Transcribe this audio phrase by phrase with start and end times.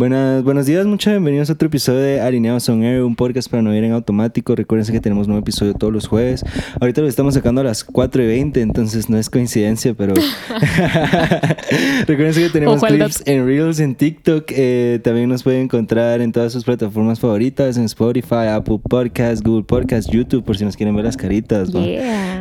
[0.00, 3.62] Buenas, buenos días, muchas bienvenidos a otro episodio de Alineados on Air, un podcast para
[3.62, 4.56] no ir en automático.
[4.56, 6.42] Recuerden que tenemos un nuevo episodio todos los jueves.
[6.80, 10.14] Ahorita lo estamos sacando a las 4 y 20, entonces no es coincidencia, pero
[12.06, 14.44] recuerden que tenemos clips en Reels, en TikTok.
[14.48, 19.64] Eh, también nos pueden encontrar en todas sus plataformas favoritas, en Spotify, Apple Podcasts, Google
[19.64, 21.68] Podcasts, YouTube, por si nos quieren ver las caritas.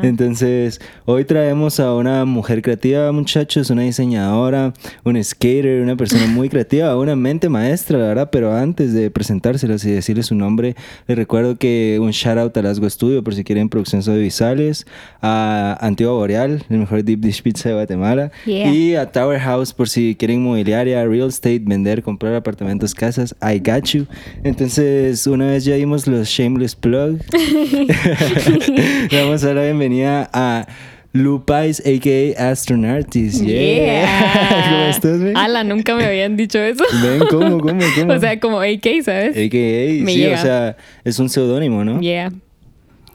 [0.02, 4.72] Entonces, hoy traemos a una mujer creativa, muchachos, una diseñadora,
[5.04, 9.84] un skater, una persona muy creativa, una mente maestra, la verdad, pero antes de presentárselas
[9.86, 10.76] y decirles su nombre,
[11.08, 14.86] les recuerdo que un shout out a Lasgo Studio por si quieren producciones audiovisuales,
[15.22, 19.90] a Antigua Boreal, el mejor deep dish pizza de Guatemala, y a Tower House por
[19.90, 24.06] si quieren mobiliaria, real estate, vender, comprar apartamentos, casas, I got you.
[24.44, 27.20] Entonces, una vez ya dimos los shameless plug,
[29.12, 30.68] vamos a dar la bienvenida a
[31.12, 32.50] Lupais, a.k.a.
[32.52, 33.42] Astronautis.
[33.42, 34.06] Yeah.
[34.70, 35.36] ¿Cómo estás, ven?
[35.36, 36.84] Ala, nunca me habían dicho eso.
[37.02, 38.14] Ven, ¿cómo, cómo, cómo?
[38.14, 39.36] O sea, como A.K., ¿sabes?
[39.36, 42.00] A.K.A., sí, o sea, es un seudónimo, ¿no?
[42.00, 42.32] Yeah.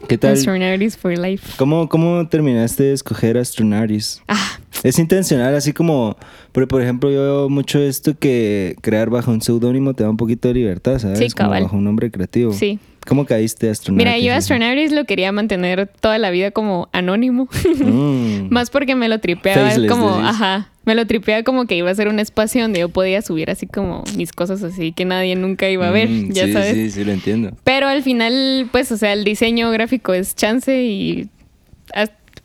[0.08, 0.32] ¿Qué tal?
[0.32, 1.52] Astronautis for life.
[1.56, 4.22] ¿Cómo, cómo terminaste de escoger Astronautis?
[4.28, 4.58] Ah.
[4.82, 6.16] Es intencional, así como...
[6.52, 10.16] Pero, por ejemplo, yo veo mucho esto que crear bajo un seudónimo te da un
[10.16, 11.18] poquito de libertad, ¿sabes?
[11.18, 11.58] Sí, cabal.
[11.58, 12.52] Como bajo un nombre creativo.
[12.52, 12.78] Sí.
[13.06, 14.06] ¿Cómo caíste astronautis?
[14.06, 17.48] Mira, yo astronautis lo quería mantener toda la vida como anónimo.
[17.78, 18.48] Mm.
[18.50, 22.08] Más porque me lo tripeaba como, ajá, me lo tripeaba como que iba a ser
[22.08, 25.88] un espacio donde yo podía subir así como mis cosas así que nadie nunca iba
[25.88, 26.74] a ver, mm, ya sabes.
[26.74, 27.56] Sí, sí, lo entiendo.
[27.64, 31.28] Pero al final, pues, o sea, el diseño gráfico es chance y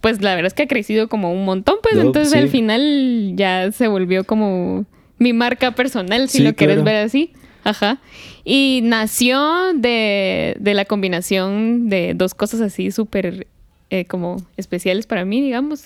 [0.01, 3.71] pues la verdad es que ha crecido como un montón, pues entonces al final ya
[3.71, 4.85] se volvió como
[5.17, 7.33] mi marca personal, si lo quieres ver así.
[7.69, 7.99] Ajá.
[8.43, 13.47] Y nació de, de la combinación de dos cosas así súper
[13.91, 15.83] eh, como especiales para mí, digamos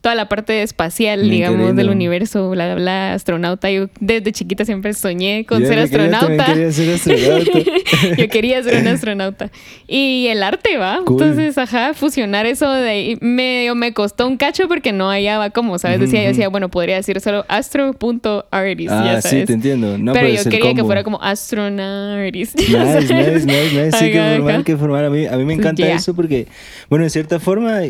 [0.00, 3.70] toda la parte espacial, digamos, del universo, bla, bla, astronauta.
[3.70, 6.46] Yo desde chiquita siempre soñé con ser astronauta.
[6.46, 7.52] Yo quería ser astronauta.
[8.16, 9.50] yo quería ser un astronauta.
[9.86, 11.00] Y el arte, ¿va?
[11.06, 16.00] Entonces, ajá, fusionar eso de medio me costó un cacho porque no hallaba cómo, ¿sabes?
[16.00, 19.98] Decía, yo decía, bueno, podría decir solo astro.artist, ah, ya sí, te entiendo.
[19.98, 22.54] No, pero, yo quería que fuera como astronautis.
[22.70, 23.92] Nice, nice, nice, nice.
[23.98, 25.04] Sí, que formar, que formar.
[25.04, 26.46] A mí, a mí me encanta eso porque,
[26.88, 27.80] bueno, en cierta forma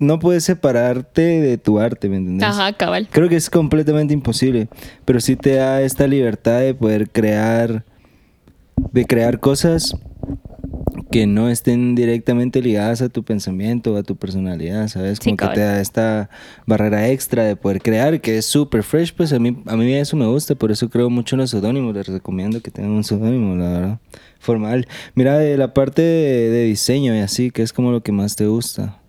[0.00, 2.48] no puedes separarte de tu arte, ¿me entiendes?
[2.48, 3.08] Ajá, cabal.
[3.10, 4.68] Creo que es completamente imposible,
[5.04, 7.84] pero sí te da esta libertad de poder crear,
[8.92, 9.94] de crear cosas
[11.10, 15.18] que no estén directamente ligadas a tu pensamiento o a tu personalidad, ¿sabes?
[15.20, 16.30] Como que te da esta
[16.66, 20.16] barrera extra de poder crear, que es súper fresh, pues a mí, a mí eso
[20.16, 23.56] me gusta, por eso creo mucho en los seudónimos, les recomiendo que tengan un seudónimo,
[23.56, 23.98] la verdad,
[24.38, 24.86] formal.
[25.14, 28.46] Mira, de la parte de diseño y así, que es como lo que más te
[28.46, 29.00] gusta.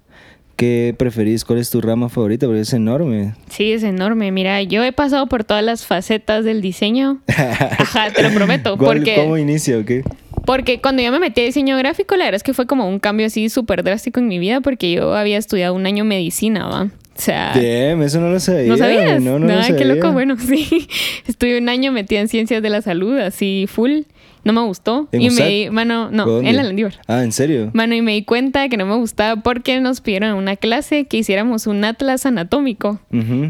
[0.62, 1.44] ¿Qué preferís?
[1.44, 2.46] ¿Cuál es tu rama favorita?
[2.46, 3.34] Porque es enorme.
[3.50, 4.32] Sí, es enorme.
[4.32, 7.20] Mira, yo he pasado por todas las facetas del diseño.
[7.36, 8.78] Ajá, te lo prometo.
[8.78, 10.04] Porque, ¿Cómo inicia o qué?
[10.46, 13.00] Porque cuando yo me metí a diseño gráfico, la verdad es que fue como un
[13.00, 16.84] cambio así súper drástico en mi vida porque yo había estudiado un año medicina, ¿va?
[16.84, 17.54] O sea...
[17.56, 18.68] Damn, eso no lo sabía.
[18.68, 19.20] ¿No sabías?
[19.20, 20.12] No, no, no qué loco.
[20.12, 20.88] Bueno, sí.
[21.28, 24.02] Estuve un año metida en ciencias de la salud, así full
[24.44, 25.08] no me gustó.
[25.12, 27.00] y me di, mano, no, en la Landívar.
[27.08, 27.70] Ah, ¿en serio?
[27.74, 31.06] Mano, y me di cuenta que no me gustaba porque nos pidieron en una clase
[31.06, 33.00] que hiciéramos un atlas anatómico.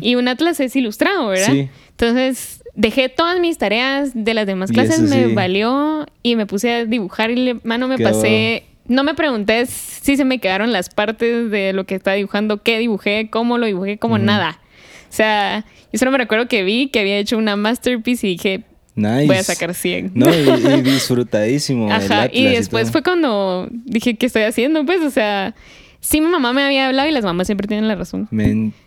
[0.01, 1.51] Y un atlas es ilustrado, ¿verdad?
[1.51, 1.69] Sí.
[1.91, 6.85] Entonces, dejé todas mis tareas de las demás clases, me valió y me puse a
[6.85, 8.65] dibujar y, mano, me pasé...
[8.87, 12.79] No me pregunté si se me quedaron las partes de lo que estaba dibujando, qué
[12.79, 14.59] dibujé, cómo lo dibujé, como nada.
[15.03, 18.63] O sea, yo solo me recuerdo que vi que había hecho una masterpiece y dije,
[18.95, 20.11] Voy a sacar 100.
[20.13, 21.91] No, y, disfrutadísimo.
[21.91, 24.85] Ajá, y después fue cuando dije, ¿qué estoy haciendo?
[24.85, 25.55] Pues, o sea,
[26.01, 28.27] sí, mi mamá me había hablado y las mamás siempre tienen la razón.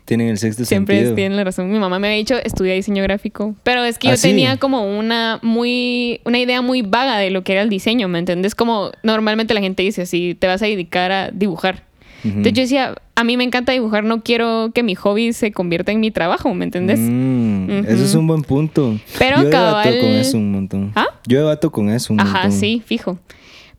[0.05, 1.09] tienen el sexto siempre sentido.
[1.09, 1.71] Siempre tienen la razón.
[1.71, 3.55] Mi mamá me había dicho, estudia diseño gráfico.
[3.63, 7.43] Pero es que yo ¿Ah, tenía como una muy, una idea muy vaga de lo
[7.43, 8.53] que era el diseño, ¿me entiendes?
[8.53, 11.83] Como normalmente la gente dice, así, te vas a dedicar a dibujar.
[12.25, 15.91] Entonces yo decía, a mí me encanta dibujar, no quiero que mi hobby se convierta
[15.91, 16.99] en mi trabajo, ¿me entiendes?
[16.99, 18.97] Mm, eso es un buen punto.
[19.17, 19.99] Pero Yo cabal...
[19.99, 20.91] con eso un montón.
[20.95, 21.07] ¿Ah?
[21.27, 23.19] Yo debato con eso un Ajá, sí, fijo.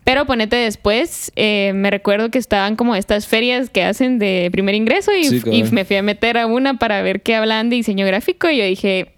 [0.05, 4.77] Pero ponete después, eh, me recuerdo que estaban como estas ferias que hacen de primer
[4.77, 8.07] ingreso y, y, me fui a meter a una para ver qué hablaban de diseño
[8.07, 9.13] gráfico y yo dije...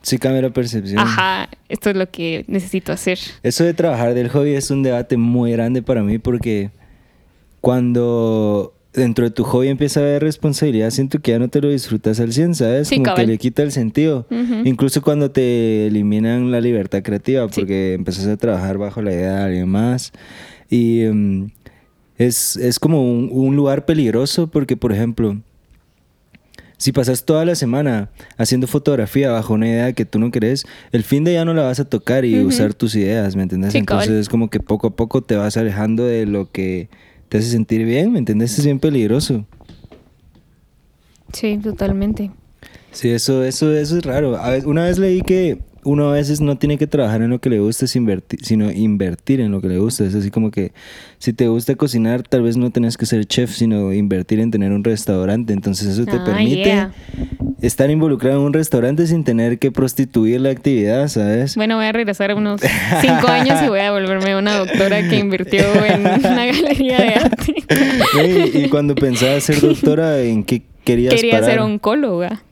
[0.00, 0.98] Sí, cambia la percepción.
[0.98, 3.18] Ajá, esto es lo que necesito hacer.
[3.42, 6.70] Eso de trabajar del hobby es un debate muy grande para mí porque
[7.60, 11.68] cuando dentro de tu hobby empieza a haber responsabilidad, siento que ya no te lo
[11.68, 12.90] disfrutas al 100, ¿sabes?
[12.90, 14.26] Como que le quita el sentido.
[14.64, 19.42] Incluso cuando te eliminan la libertad creativa, porque empezás a trabajar bajo la idea de
[19.42, 20.12] alguien más.
[20.68, 21.50] Y em,
[22.18, 25.38] es, como un, lugar peligroso porque, por ejemplo,
[26.76, 31.02] si pasas toda la semana haciendo fotografía bajo una idea que tú no querés, el
[31.02, 33.74] fin de ya no la vas a tocar y usar tus ideas, ¿me entiendes?
[33.74, 36.88] Entonces es como que poco a poco te vas alejando de lo que
[37.30, 38.58] te hace sentir bien, ¿me entiendes?
[38.58, 39.46] Es bien peligroso.
[41.32, 42.32] Sí, totalmente.
[42.90, 44.36] Sí, eso, eso, eso es raro.
[44.66, 47.60] una vez leí que uno a veces no tiene que trabajar en lo que le
[47.60, 50.04] gusta, sino invertir en lo que le gusta.
[50.04, 50.72] Es así como que
[51.18, 54.72] si te gusta cocinar, tal vez no tenés que ser chef, sino invertir en tener
[54.72, 55.52] un restaurante.
[55.52, 56.88] Entonces eso te ah, permite
[57.62, 61.56] estar involucrado en un restaurante sin tener que prostituir la actividad, ¿sabes?
[61.56, 62.60] Bueno, voy a regresar unos
[63.00, 67.54] cinco años y voy a volverme una doctora que invirtió en una galería de arte.
[68.54, 72.42] y, cuando pensaba ser doctora, ¿en qué querías Quería ser oncóloga.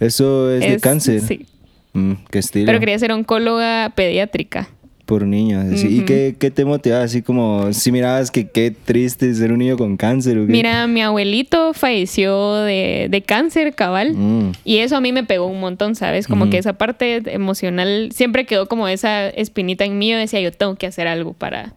[0.00, 1.20] Eso es, de cáncer.
[1.20, 1.46] Sí.
[1.94, 2.66] Mm, ¿Qué estilo?
[2.66, 4.68] Pero quería ser oncóloga pediátrica.
[5.06, 5.82] Por niños.
[5.84, 7.04] ¿Y qué, qué, te motivaba?
[7.04, 10.38] Así como, si mirabas que qué triste ser un niño con cáncer.
[10.38, 14.14] Mira, mi abuelito falleció de, de cáncer cabal.
[14.14, 14.52] Mm.
[14.64, 16.26] Y eso a mí me pegó un montón, ¿sabes?
[16.26, 20.10] Como que esa parte emocional siempre quedó como esa espinita en mí.
[20.10, 21.74] Yo decía, yo tengo que hacer algo para,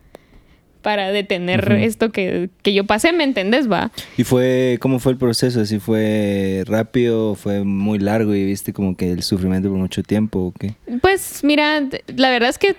[0.82, 3.72] para detener esto que, yo pasé, ¿me entendés?
[3.72, 3.92] Va.
[4.18, 5.62] ¿Y fue, cómo fue el proceso?
[5.62, 10.40] ¿Así fue rápido, fue muy largo y viste como que el sufrimiento por mucho tiempo
[10.40, 10.76] o qué?
[11.02, 11.82] Pues mira,
[12.16, 12.76] la verdad es que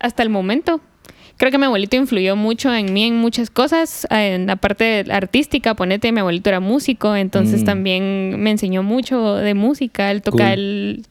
[0.00, 0.80] hasta el momento
[1.38, 5.74] creo que mi abuelito influyó mucho en mí en muchas cosas, en la parte artística,
[5.74, 7.64] ponete, mi abuelito era músico, entonces mm.
[7.64, 11.04] también me enseñó mucho de música, él toca el,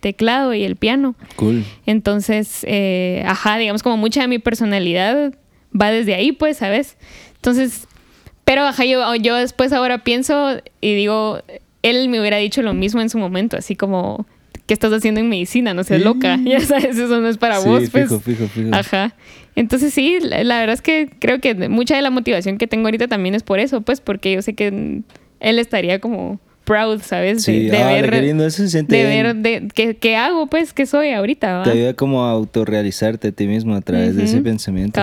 [0.00, 1.14] teclado y el piano.
[1.36, 1.64] Cool.
[1.84, 5.34] Entonces, eh, ajá, digamos como mucha de mi personalidad
[5.80, 6.96] va desde ahí, pues, ¿sabes?
[7.36, 7.86] Entonces,
[8.44, 11.42] pero ajá, yo, yo después ahora pienso y digo,
[11.82, 14.26] él me hubiera dicho lo mismo en su momento, así como,
[14.66, 15.74] ¿qué estás haciendo en medicina?
[15.74, 18.08] No seas loca, ya sabes, eso no es para vos, pues.
[18.08, 19.14] Fijo, fijo, Ajá.
[19.54, 22.86] Entonces sí, la, la, verdad es que creo que mucha de la motivación que tengo
[22.86, 25.02] ahorita también es por eso, pues, porque yo sé que
[25.40, 27.46] él estaría como proud, ¿sabes?
[27.46, 31.62] de, ah, ver, de ver de, qué, hago, pues, qué soy ahorita.
[31.62, 35.00] Te ayuda como a autorrealizarte a ti mismo a través de ese pensamiento.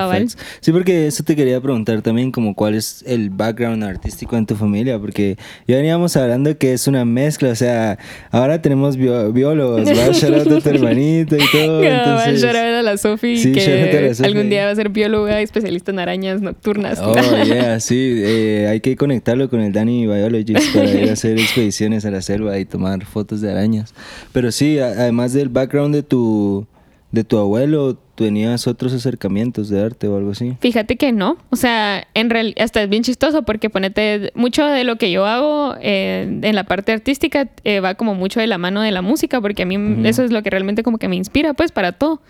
[0.59, 4.55] Sí, porque eso te quería preguntar también, como cuál es el background artístico en tu
[4.55, 7.97] familia, porque ya veníamos hablando que es una mezcla, o sea,
[8.29, 11.81] ahora tenemos biólogos, va a shout a tu hermanito y todo.
[11.81, 12.45] No, entonces...
[12.45, 16.41] va a a la Sofi, que algún día va a ser bióloga especialista en arañas
[16.41, 16.99] nocturnas.
[17.01, 21.39] Oh, yeah, sí, eh, hay que conectarlo con el Danny Biologist para ir a hacer
[21.53, 23.93] expediciones a la selva y tomar fotos de arañas.
[24.31, 26.65] Pero sí, además del background de tu,
[27.11, 30.55] de tu abuelo, ¿tenías otros acercamientos de arte o algo así?
[30.59, 31.37] Fíjate que no.
[31.51, 35.25] O sea, en realidad, hasta es bien chistoso porque ponete, mucho de lo que yo
[35.25, 39.01] hago eh, en la parte artística eh, va como mucho de la mano de la
[39.01, 39.77] música, porque a mí
[40.07, 42.21] eso es lo que realmente como que me inspira, pues, para todo.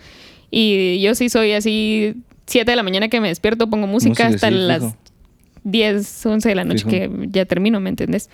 [0.50, 2.14] Y yo sí soy así,
[2.46, 4.94] 7 de la mañana que me despierto, pongo música, hasta las
[5.64, 8.28] 10, 11 de la noche que ya termino, ¿me entiendes?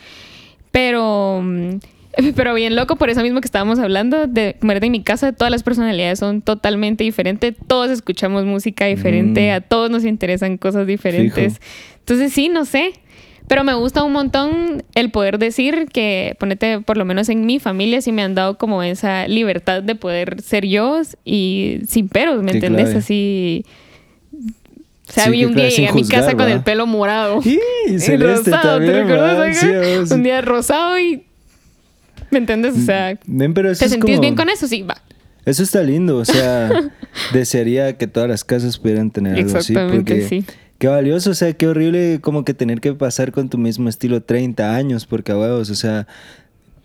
[0.71, 1.71] Pero, mm,
[2.37, 5.51] pero bien loco por eso mismo que estábamos hablando, de comer en mi casa, todas
[5.51, 9.55] las personalidades son totalmente diferentes, todos escuchamos música diferente, mm.
[9.55, 11.61] a todos nos interesan cosas diferentes.
[11.99, 12.93] Entonces sí, no sé.
[13.51, 17.59] Pero me gusta un montón el poder decir que, ponete, por lo menos en mi
[17.59, 22.45] familia sí me han dado como esa libertad de poder ser yo y sin peros,
[22.45, 22.95] ¿me entendés?
[22.95, 23.65] Así
[25.11, 27.43] o sea, vi un día llegué a mi casa con el pelo morado.
[27.43, 27.59] Sí,
[27.99, 30.11] celeste rosado, también, ¿te recuerdas?
[30.11, 31.25] un día rosado y...
[32.31, 32.77] ¿Me entiendes?
[32.77, 33.19] O sea,
[33.55, 34.69] pero ¿te sentís bien con eso?
[34.69, 34.97] Sí, va.
[35.45, 36.71] Eso está lindo, o sea,
[37.33, 39.75] desearía que todas las casas pudieran tener algo así.
[39.75, 40.45] Porque sí.
[40.79, 44.23] Qué valioso, o sea, qué horrible como que tener que pasar con tu mismo estilo
[44.23, 46.07] 30 años, porque a huevos, o sea,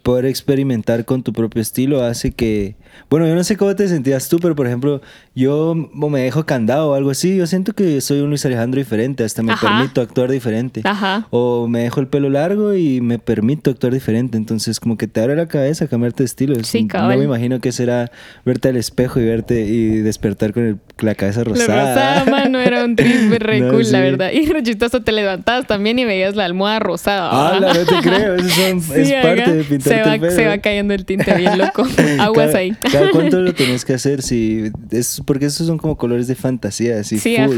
[0.05, 2.75] poder experimentar con tu propio estilo hace que
[3.09, 5.01] bueno, yo no sé cómo te sentías tú, pero por ejemplo,
[5.35, 7.37] yo me dejo candado o algo así.
[7.37, 10.81] Yo siento que soy un Luis Alejandro diferente, hasta me permito actuar diferente.
[10.83, 11.27] Ajá.
[11.29, 14.37] O me dejo el pelo largo y me permito actuar diferente.
[14.37, 16.55] Entonces, como que te abre la cabeza cambiarte de estilo.
[16.63, 18.11] Sí, No me imagino que será
[18.43, 21.75] verte al espejo y verte y despertar con el, la cabeza rosada.
[21.75, 24.31] La rosada, mano, era un trip re cool, la verdad.
[24.31, 27.29] Y re chistoso, te levantabas también y veías la almohada rosada.
[27.31, 28.35] Ah, la no te creo.
[28.35, 31.85] Eso es parte de pintar se va, se va cayendo el tinte bien loco.
[32.19, 32.71] Aguas ahí.
[32.91, 34.21] ¿Cada cuánto lo tenés que hacer?
[34.21, 37.57] Si es, porque esos son como colores de fantasía, así sí, full,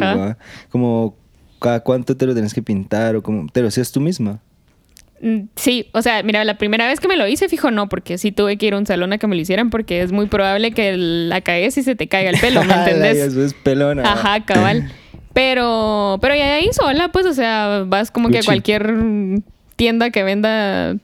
[0.69, 1.15] Como
[1.59, 4.39] cada cuánto te lo tenés que pintar o como te lo hacías tú misma.
[5.21, 8.17] Mm, sí, o sea, mira, la primera vez que me lo hice, fijo, no, porque
[8.17, 10.27] sí tuve que ir a un salón a que me lo hicieran, porque es muy
[10.27, 13.17] probable que la cagues y se te caiga el pelo, ¿me entendés?
[13.17, 14.03] Eso es pelona.
[14.03, 14.91] Ajá, cabal.
[15.33, 18.93] Pero, pero ya ahí sola, pues, o sea, vas como que a cualquier
[19.75, 20.95] tienda que venda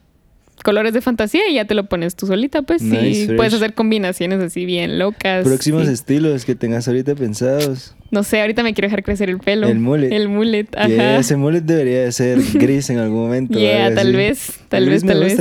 [0.64, 2.82] colores de fantasía y ya te lo pones tú solita, pues.
[2.82, 5.46] sí, puedes hacer combinaciones así bien locas.
[5.46, 7.96] Próximos estilos que tengas ahorita pensados.
[8.10, 9.68] No sé, ahorita me quiero dejar crecer el pelo.
[9.68, 10.12] El mullet.
[10.12, 11.18] El mullet, ajá.
[11.18, 13.60] ese mullet debería de ser gris en algún momento.
[13.60, 15.38] Yeah, tal vez, tal vez, tal vez.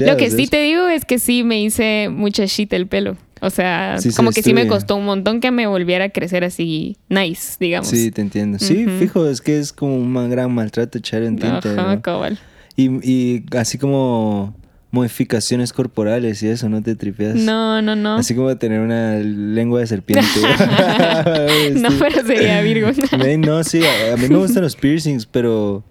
[0.00, 3.16] Lo que sí te digo es que sí me hice mucha shit el pelo.
[3.40, 6.96] O sea, como que sí me costó un montón que me volviera a crecer así
[7.08, 7.88] nice, digamos.
[7.88, 8.58] Sí, te entiendo.
[8.58, 11.58] Sí, fijo, es que es como un gran maltrato echar en tinta.
[11.58, 12.38] Ajá, cabal.
[12.76, 14.54] Y, y así como
[14.96, 17.36] modificaciones corporales y eso, ¿no te tripeas?
[17.36, 18.16] No, no, no.
[18.16, 20.26] Así como tener una lengua de serpiente.
[21.74, 22.88] no, pero sería Virgo.
[23.38, 25.84] no, sí, a, mí me gustan los piercings, pero...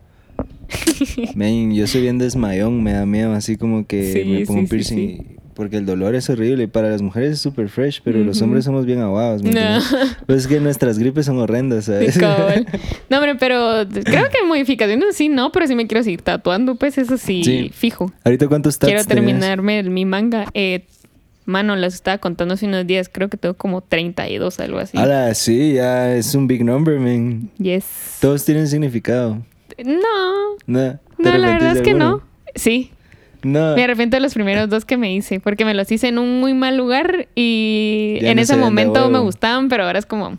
[1.35, 5.77] yo soy bien desmayón, me da miedo, así como que me pongo un piercing porque
[5.77, 6.67] el dolor es horrible.
[6.67, 9.41] Para las mujeres es súper fresh, pero los hombres somos bien aguados.
[9.41, 9.51] No.
[10.27, 12.17] Pues es que nuestras gripes son horrendas, ¿sabes?
[13.09, 16.97] no, hombre, pero creo que modificaciones sí, no, pero sí me quiero seguir tatuando, pues
[16.97, 18.11] eso sí, fijo.
[18.23, 20.45] ¿Ahorita cuántos tatuajes Quiero terminarme mi manga.
[20.53, 20.85] Eh,
[21.45, 24.97] mano, las estaba contando hace unos días, creo que tengo como 32, algo así.
[24.97, 27.49] Ahora sí, ya es un big number, man.
[27.57, 28.17] Yes.
[28.19, 29.41] Todos tienen significado.
[29.83, 30.55] No.
[30.67, 32.21] No, no la verdad es que no.
[32.55, 32.91] Sí,
[33.45, 36.39] me arrepiento de los primeros dos que me hice, porque me los hice en un
[36.39, 40.37] muy mal lugar y en ese momento me gustaban, pero ahora es como,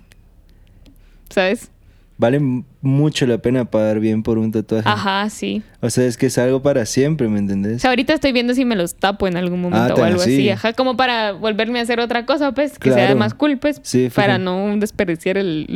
[1.31, 1.71] ¿sabes?
[2.19, 2.41] Vale
[2.81, 4.89] mucho la pena pagar bien por un tatuaje.
[4.89, 5.63] Ajá, sí.
[5.83, 7.77] O sea, es que es algo para siempre, ¿me entendés?
[7.77, 10.23] O sea, ahorita estoy viendo si me los tapo en algún momento ah, o algo
[10.23, 10.49] así.
[10.49, 13.81] Ajá, como para volverme a hacer otra cosa, pues, que sea más cool, pues.
[13.83, 15.67] Sí, para no desperdiciar el,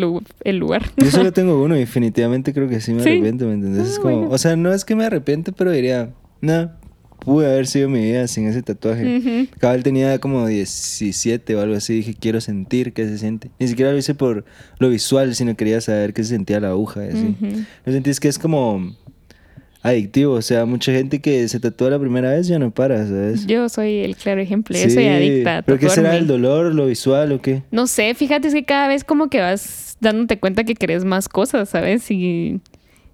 [0.47, 0.91] lugar.
[0.97, 3.89] Yo solo tengo uno, definitivamente creo que sí me arrepiento, ¿me entendés?
[3.89, 6.09] es ah, como, o sea, no es que me arrepiento, pero diría,
[6.41, 6.71] no,
[7.21, 9.49] pude haber sido mi vida sin ese tatuaje.
[9.59, 11.95] Cabal tenía como 17 o algo así.
[11.95, 13.51] Dije, quiero sentir qué se siente.
[13.59, 14.45] Ni siquiera lo hice por
[14.79, 17.01] lo visual, sino quería saber qué se sentía la aguja.
[17.03, 17.37] Así.
[17.85, 18.95] Lo sentís que es como
[19.83, 20.35] adictivo.
[20.35, 23.47] O sea, mucha gente que se tatúa la primera vez ya no para, ¿sabes?
[23.47, 24.77] Yo soy el claro ejemplo.
[24.77, 27.63] Yo soy adicta a ¿Pero qué será el dolor, lo visual o qué?
[27.71, 31.29] No sé, fíjate es que cada vez como que vas dándote cuenta que querés más
[31.29, 32.11] cosas, ¿sabes?
[32.11, 32.61] Y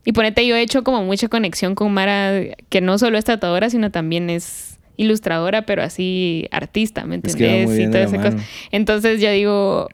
[0.07, 3.69] y ponete, yo he hecho como mucha conexión con Mara, que no solo es tatuadora,
[3.71, 7.77] sino también es ilustradora, pero así artista, ¿me entiendes?
[7.77, 8.39] y toda esa cosa.
[8.71, 9.89] Entonces yo digo.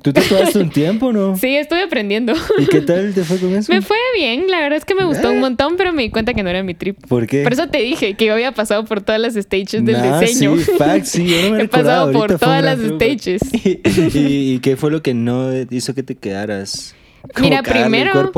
[0.00, 1.36] ¿Tú tatuaste un tiempo, no?
[1.40, 2.32] Sí, estuve aprendiendo.
[2.58, 3.70] ¿Y qué tal te fue con eso?
[3.70, 6.32] Me fue bien, la verdad es que me gustó un montón, pero me di cuenta
[6.32, 6.96] que no era mi trip.
[7.06, 7.42] ¿Por qué?
[7.42, 10.56] Por eso te dije que yo había pasado por todas las stages del diseño.
[10.56, 13.42] Sí, fact, sí, yo no me He pasado por todas las stages.
[13.52, 16.94] ¿Y, ¿Y qué fue lo que no hizo que te quedaras?
[17.40, 18.32] Mira, primero.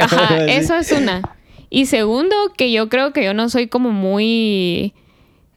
[0.00, 1.22] ajá, eso es una.
[1.70, 4.94] Y segundo, que yo creo que yo no soy como muy.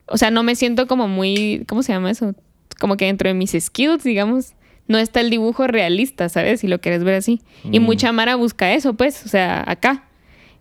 [0.07, 1.63] O sea, no me siento como muy.
[1.67, 2.33] ¿Cómo se llama eso?
[2.79, 4.53] Como que dentro de mis skills, digamos,
[4.87, 6.61] no está el dibujo realista, ¿sabes?
[6.61, 7.41] Si lo quieres ver así.
[7.71, 7.83] Y mm.
[7.83, 10.05] mucha Mara busca eso, pues, o sea, acá.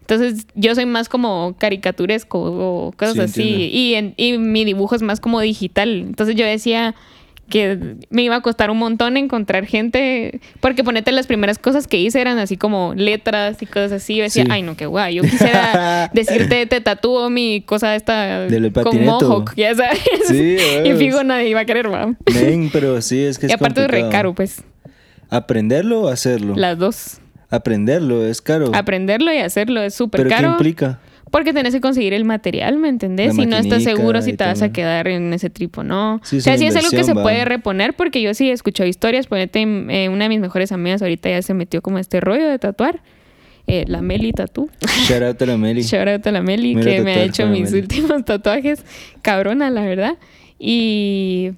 [0.01, 3.71] Entonces, yo soy más como caricaturesco o cosas así.
[3.73, 6.05] Y, y mi dibujo es más como digital.
[6.07, 6.95] Entonces, yo decía
[7.49, 11.99] que me iba a costar un montón encontrar gente, porque ponete las primeras cosas que
[11.99, 14.17] hice eran así como letras y cosas así.
[14.17, 18.47] Yo decía, ay no, qué guay, yo quisiera decirte, te tatúo mi cosa esta
[18.83, 19.99] con mohawk, ya sabes.
[20.85, 22.15] y fijo, nadie iba a querer, va.
[22.73, 24.63] pero sí, es que es Y aparte es re caro, pues.
[25.31, 26.55] ¿Aprenderlo o hacerlo?
[26.57, 27.19] Las dos.
[27.51, 28.71] Aprenderlo es caro.
[28.75, 30.37] Aprenderlo y hacerlo es súper caro.
[30.37, 31.01] ¿Pero qué implica?
[31.31, 33.35] Porque tenés que conseguir el material, ¿me entendés?
[33.35, 36.17] Si no estás seguro si te vas a quedar en ese tripo, ¿no?
[36.17, 39.27] o sea, sí es algo que se puede reponer porque yo sí he escuchado historias.
[39.27, 42.59] Ponete, eh, una de mis mejores amigas ahorita ya se metió como este rollo de
[42.59, 43.01] tatuar.
[43.67, 44.71] Eh, la Meli Tatú.
[45.07, 45.83] Shout out a la Meli.
[45.85, 48.83] Shout out a la Meli que me ha hecho mis últimos tatuajes.
[49.21, 50.17] Cabrona, la verdad.
[50.59, 51.51] Y...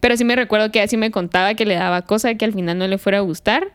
[0.00, 2.76] Pero sí me recuerdo que así me contaba que le daba cosa que al final
[2.76, 3.72] no le fuera a gustar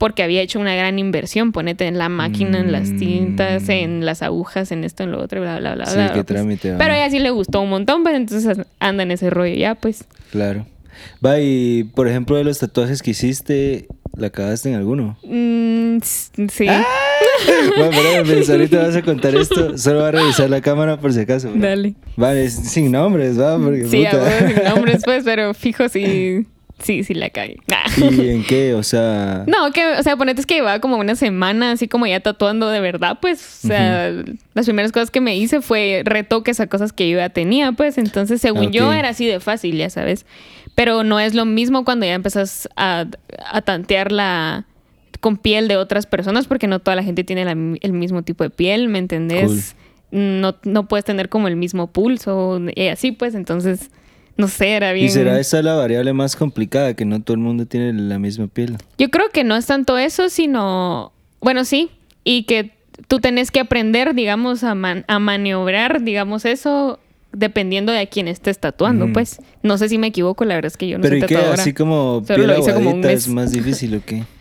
[0.00, 3.70] porque había hecho una gran inversión, ponete en la máquina, en las tintas, mm.
[3.70, 5.84] en las agujas, en esto, en lo otro, bla, bla, bla.
[5.84, 6.26] Sí, bla, qué pues.
[6.26, 6.74] trámite.
[6.78, 9.74] Pero a ella sí le gustó un montón, pues entonces anda en ese rollo ya,
[9.74, 10.04] pues.
[10.30, 10.64] Claro.
[11.22, 15.18] Va, y por ejemplo, de los tatuajes que hiciste, ¿la cagaste en alguno?
[15.22, 16.66] Mm, sí.
[16.66, 16.82] ¡Ah!
[17.76, 19.76] bueno, pero ahorita vas a contar esto.
[19.76, 21.52] Solo va a revisar la cámara por si acaso.
[21.54, 21.92] Dale.
[22.16, 23.58] Vale, sin nombres, va.
[23.58, 26.46] Porque, sí, sin nombres, pues, pero fijo, sí.
[26.82, 27.56] Sí, sí la cagué.
[27.96, 28.74] ¿Y en qué?
[28.74, 29.44] O sea...
[29.46, 32.68] No, que, o sea, ponete es que llevaba como una semana así como ya tatuando
[32.70, 34.12] de verdad, pues, o sea,
[34.54, 37.98] las primeras cosas que me hice fue retoques a cosas que yo ya tenía, pues,
[37.98, 40.26] entonces según yo era así de fácil, ya sabes.
[40.74, 43.06] Pero no es lo mismo cuando ya empezas a,
[43.50, 44.66] a tantearla
[45.20, 48.50] con piel de otras personas, porque no toda la gente tiene el mismo tipo de
[48.50, 49.76] piel, ¿me entendés?
[50.10, 53.90] No, no puedes tener como el mismo pulso y así, pues, entonces
[54.40, 55.06] no sé, era bien.
[55.06, 58.46] ¿Y será esa la variable más complicada, que no todo el mundo tiene la misma
[58.46, 58.76] piel?
[58.98, 61.12] Yo creo que no es tanto eso, sino.
[61.40, 61.90] Bueno, sí.
[62.24, 62.72] Y que
[63.06, 66.98] tú tenés que aprender, digamos, a, a maniobrar, digamos, eso
[67.32, 69.40] dependiendo de a quién estés tatuando, pues.
[69.62, 71.36] No sé si me equivoco, la verdad es que yo no Pero soy ¿y qué?
[71.36, 73.26] Así como piel lo hice como un mes.
[73.26, 74.24] es más difícil o qué?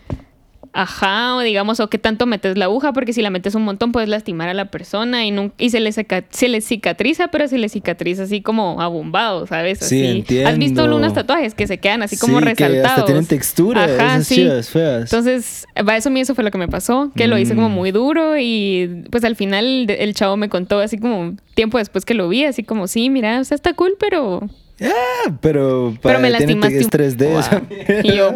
[0.72, 3.92] Ajá, o digamos, o qué tanto metes la aguja, porque si la metes un montón
[3.92, 7.58] puedes lastimar a la persona y, no, y se, le se le cicatriza, pero se
[7.58, 9.80] le cicatriza así como abombado, ¿sabes?
[9.80, 10.50] Sí, entiendo.
[10.50, 12.82] ¿Has visto unos tatuajes que se quedan así como resaltados?
[12.82, 14.48] Que hasta tienen textura, Ajá, esas sí.
[14.72, 15.12] feas.
[15.12, 17.74] Entonces, eso eso fue lo que me pasó, que lo hice como mm.
[17.74, 22.14] muy duro y pues al final el chavo me contó así como tiempo después que
[22.14, 24.48] lo vi, así como, sí, mira, o sea, está cool, pero
[24.82, 26.80] Ah, pero, para, pero me lastimaste.
[26.80, 28.04] Es 3D.
[28.04, 28.34] Y yo,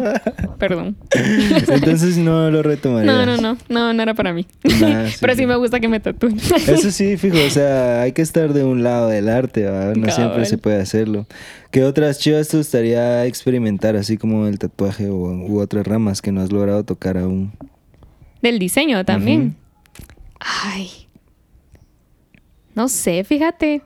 [0.58, 0.96] perdón.
[1.68, 3.10] Entonces no lo retomaría.
[3.10, 4.46] No, no, no, no, no era para mí.
[5.20, 6.36] pero sí, me gusta que me tatúen.
[6.36, 9.64] Eso sí, fijo, o sea, hay que estar de un lado del arte,
[9.96, 11.26] no siempre se puede hacerlo.
[11.70, 16.30] ¿Qué otras chivas te gustaría experimentar, así como el tatuaje o, u otras ramas que
[16.30, 17.52] no has logrado tocar aún?
[18.42, 19.56] Del diseño también.
[20.38, 20.90] Ay.
[22.74, 23.82] No sé, fíjate.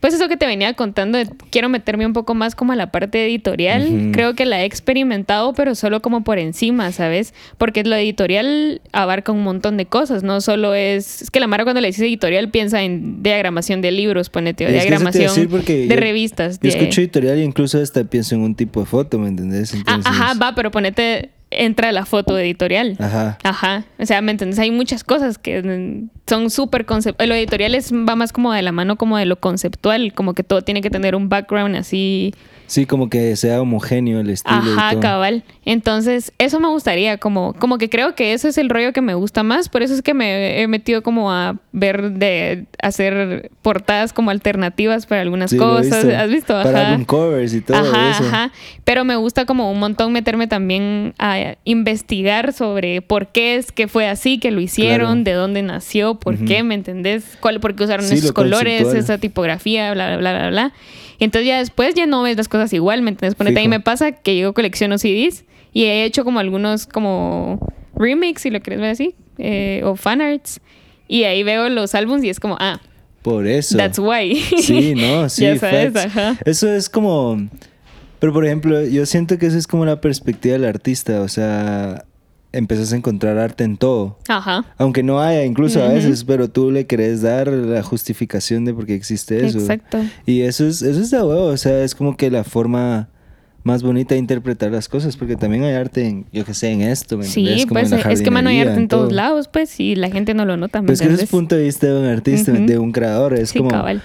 [0.00, 1.18] Pues eso que te venía contando,
[1.50, 4.10] quiero meterme un poco más como a la parte editorial.
[4.12, 7.34] Creo que la he experimentado, pero solo como por encima, ¿sabes?
[7.58, 11.22] Porque lo editorial abarca un montón de cosas, no solo es...
[11.22, 14.70] Es que la Mara cuando le dice editorial piensa en diagramación de libros, ponete, o
[14.70, 15.34] diagramación
[15.66, 16.58] de revistas.
[16.60, 19.74] Yo escucho editorial e incluso hasta pienso en un tipo de foto, ¿me entendés?
[19.86, 22.96] Ah, ajá, va, pero ponete entra la foto editorial.
[22.98, 23.38] Ajá.
[23.42, 23.84] Ajá.
[23.98, 24.58] O sea, ¿me entiendes?
[24.58, 25.62] Hay muchas cosas que
[26.30, 27.28] son súper conceptuales.
[27.28, 30.44] Lo editorial es, va más como de la mano como de lo conceptual, como que
[30.44, 32.32] todo tiene que tener un background así
[32.70, 34.56] Sí, como que sea homogéneo el estilo.
[34.56, 35.42] Ajá, cabal.
[35.64, 39.14] Entonces, eso me gustaría, como, como que creo que eso es el rollo que me
[39.14, 39.68] gusta más.
[39.68, 45.06] Por eso es que me he metido como a ver de hacer portadas como alternativas
[45.06, 46.04] para algunas cosas.
[46.04, 46.56] ¿Has visto?
[46.56, 46.70] Ajá.
[46.70, 48.52] Para covers y todo ajá, Ajá.
[48.84, 53.88] Pero me gusta como un montón meterme también a investigar sobre por qué es que
[53.88, 57.24] fue así, que lo hicieron, de dónde nació, por qué, ¿me entendés?
[57.40, 60.72] ¿Cuál, ¿Por qué usaron esos colores, esa tipografía, bla, bla, bla, bla, bla?
[61.18, 63.34] entonces ya después ya no ves las cosas igual, ¿me entiendes?
[63.34, 67.58] Ponete ahí me pasa que yo colecciono CDs y he hecho como algunos como
[67.94, 70.60] remix, si lo quieres ver así, eh, o fanarts.
[71.06, 72.80] Y ahí veo los álbums y es como, ah.
[73.22, 73.76] Por eso.
[73.76, 74.36] That's why.
[74.36, 75.42] Sí, no, sí.
[75.42, 76.38] ya sabes, ajá.
[76.44, 77.48] Eso es como...
[78.18, 81.22] Pero por ejemplo, yo siento que eso es como la perspectiva del artista.
[81.22, 82.04] O sea,
[82.52, 84.18] empezás a encontrar arte en todo.
[84.28, 84.64] Ajá.
[84.78, 88.86] Aunque no haya, incluso a veces, pero tú le querés dar la justificación de por
[88.86, 89.58] qué existe eso.
[89.58, 89.98] Exacto.
[90.26, 93.08] Y eso es, eso es de huevo, o sea, es como que la forma
[93.62, 96.80] más bonita de interpretar las cosas, porque también hay arte en, yo que sé, en
[96.80, 97.18] esto.
[97.18, 100.34] ¿me sí, pues es que mano hay arte en, todos lados, pues, y la gente
[100.34, 100.82] no lo nota.
[100.82, 103.52] Pues que ese es el punto de vista de un artista, de un creador, es
[103.52, 103.68] como...
[103.68, 104.02] Cabal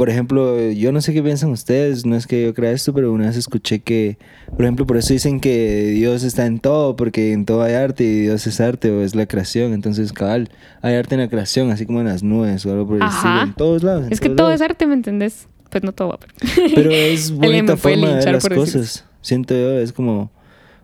[0.00, 3.12] por ejemplo, yo no sé qué piensan ustedes, no es que yo crea esto, pero
[3.12, 4.16] una vez escuché que,
[4.48, 8.04] por ejemplo, por eso dicen que Dios está en todo, porque en todo hay arte
[8.04, 9.74] y Dios es arte o es la creación.
[9.74, 10.48] Entonces, cabal,
[10.80, 13.42] hay arte en la creación, así como en las nubes o algo por el estilo,
[13.42, 14.06] en todos lados.
[14.08, 15.48] es que todo es arte, ¿me entendés?
[15.68, 16.18] Pues no todo.
[16.74, 19.04] Pero es bonita forma de ver las cosas.
[19.20, 20.30] Siento yo, es como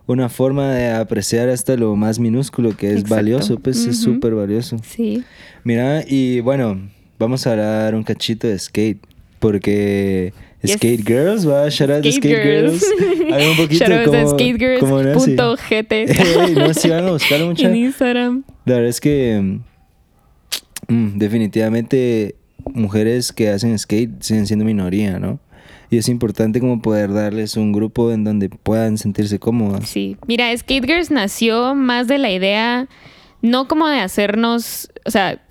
[0.06, 4.76] una forma de apreciar hasta lo más minúsculo que es valioso, pues es súper valioso.
[4.82, 5.24] Sí.
[5.64, 9.00] Mira, y bueno, vamos a hablar un cachito de skate.
[9.38, 10.32] Porque
[10.66, 12.84] Skate Girls, va, shout out Skate, skate Girls.
[13.32, 14.80] Hay un poquito shout como, Skate Girls.
[14.80, 16.54] Como punto GT.
[16.54, 17.66] no, si van a buscarlo mucho.
[17.66, 18.44] En Instagram.
[18.64, 19.58] La verdad es que
[20.88, 22.36] mm, definitivamente
[22.74, 25.38] mujeres que hacen skate siguen siendo minoría, ¿no?
[25.88, 29.88] Y es importante como poder darles un grupo en donde puedan sentirse cómodas.
[29.88, 32.88] Sí, mira, Skate Girls nació más de la idea,
[33.40, 35.45] no como de hacernos, o sea,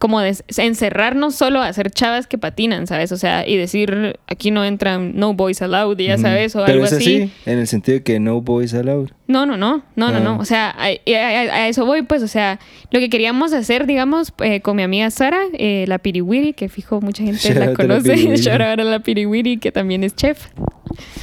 [0.00, 3.12] como de encerrarnos solo a hacer chavas que patinan, ¿sabes?
[3.12, 7.30] O sea, y decir, aquí no entran no boys allowed, ya sabes, o algo así.
[7.44, 9.10] En el sentido de que no boys allowed.
[9.26, 10.30] No, no, no, no, no, no.
[10.30, 10.38] Ah.
[10.40, 12.58] O sea, a, eso voy, pues, o sea,
[12.90, 17.02] lo que queríamos hacer, digamos, eh, con mi amiga Sara, eh, la Piriwiri, que fijo
[17.02, 18.16] mucha gente la conoce.
[18.38, 20.46] Shout out a la Piriwiri, que también es chef.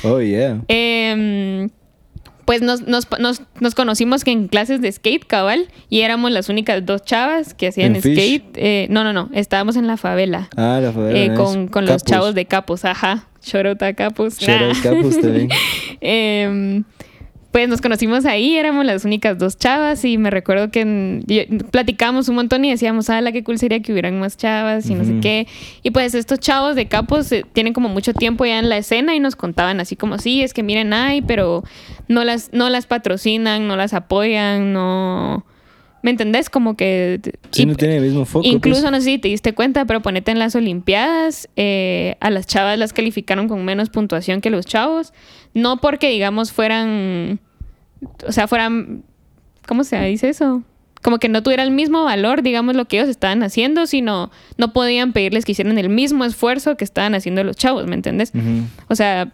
[0.04, 0.62] Oh, yeah.
[0.68, 1.68] Eh,
[2.48, 6.48] pues nos, nos, nos, nos, conocimos que en clases de skate, cabal, y éramos las
[6.48, 8.46] únicas dos chavas que hacían skate.
[8.56, 10.48] Eh, no, no, no, estábamos en la favela.
[10.56, 11.20] Ah, la favela.
[11.20, 13.28] Eh, con, con los chavos de Capos, ajá.
[13.42, 14.38] Chorota Capos.
[14.38, 15.50] Chorota Capos también.
[16.02, 16.84] eh,
[17.52, 22.36] pues nos conocimos ahí, éramos las únicas dos chavas y me recuerdo que platicábamos un
[22.36, 25.20] montón y decíamos, ah, la qué cool sería que hubieran más chavas y no sé
[25.22, 25.48] qué.
[25.84, 29.16] Y pues estos chavos de capos eh, tienen como mucho tiempo ya en la escena
[29.16, 31.64] y nos contaban así como, sí, es que miren, hay, pero
[32.08, 35.46] no las, no las patrocinan, no las apoyan, no...
[36.08, 36.50] ¿Me entendés?
[36.50, 37.20] Como que...
[37.52, 38.44] Sí, no tiene el mismo foco.
[38.44, 38.54] Pues.
[38.54, 42.48] Incluso, no sé si te diste cuenta, pero ponete en las Olimpiadas, eh, a las
[42.48, 45.12] chavas las calificaron con menos puntuación que los chavos.
[45.54, 47.42] No porque, digamos, fueran
[48.26, 49.04] o sea, fueran,
[49.68, 50.64] ¿cómo se dice eso?
[51.02, 54.72] como que no tuviera el mismo valor, digamos, lo que ellos estaban haciendo, sino no
[54.72, 58.32] podían pedirles que hicieran el mismo esfuerzo que estaban haciendo los chavos, ¿me entiendes?
[58.88, 59.34] O sea...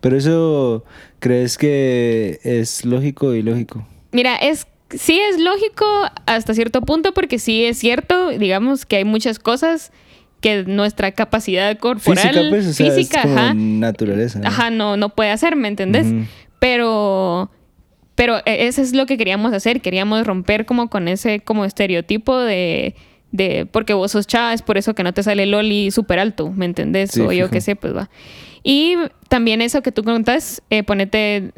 [0.00, 0.84] Pero eso,
[1.18, 3.86] ¿crees que es lógico y lógico?
[4.10, 5.86] Mira, es sí es lógico
[6.26, 9.92] hasta cierto punto porque sí es cierto, digamos, que hay muchas cosas
[10.40, 14.40] que nuestra capacidad corporal, física, pues, física naturaleza.
[14.44, 16.06] Ajá, no, no puede hacer, ¿me entendés?
[16.58, 17.50] Pero
[18.14, 22.38] pero e, eso es lo que queríamos hacer, queríamos romper como con ese como estereotipo
[22.38, 22.94] de,
[23.30, 26.50] de porque vos sos chava, es por eso que no te sale Loli súper alto,
[26.50, 27.16] ¿me entendés?
[27.18, 28.10] o yo qué sé, pues va.
[28.62, 28.96] Y
[29.28, 31.52] también eso que tú contas, eh, ponete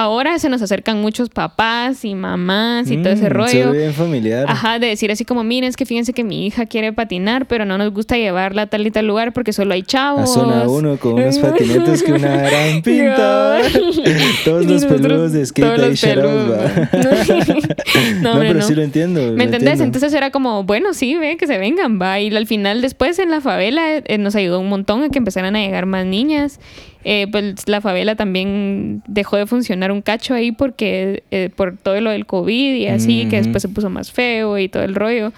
[0.00, 3.72] ahora se nos acercan muchos papás y mamás y todo ese mm, rollo.
[3.72, 4.46] bien familiar.
[4.48, 7.64] Ajá, de decir así como, miren, es que fíjense que mi hija quiere patinar, pero
[7.64, 10.22] no nos gusta llevarla a tal y tal lugar porque solo hay chavos.
[10.22, 13.58] A zona uno con unos patinetes que una gran pinta.
[14.44, 15.94] Todos los peludos de skate ahí
[18.22, 19.32] no, no, pero sí lo entiendo.
[19.32, 19.80] ¿Me entendés?
[19.80, 22.20] Entonces era como, bueno, sí, ve, que se vengan, va.
[22.20, 25.56] Y al final, después en la favela, eh, nos ayudó un montón a que empezaran
[25.56, 26.60] a llegar más niñas.
[27.04, 31.98] Eh, pues la favela también dejó de funcionar un cacho ahí porque eh, por todo
[32.00, 35.32] lo del COVID y así, que después se puso más feo y todo el rollo.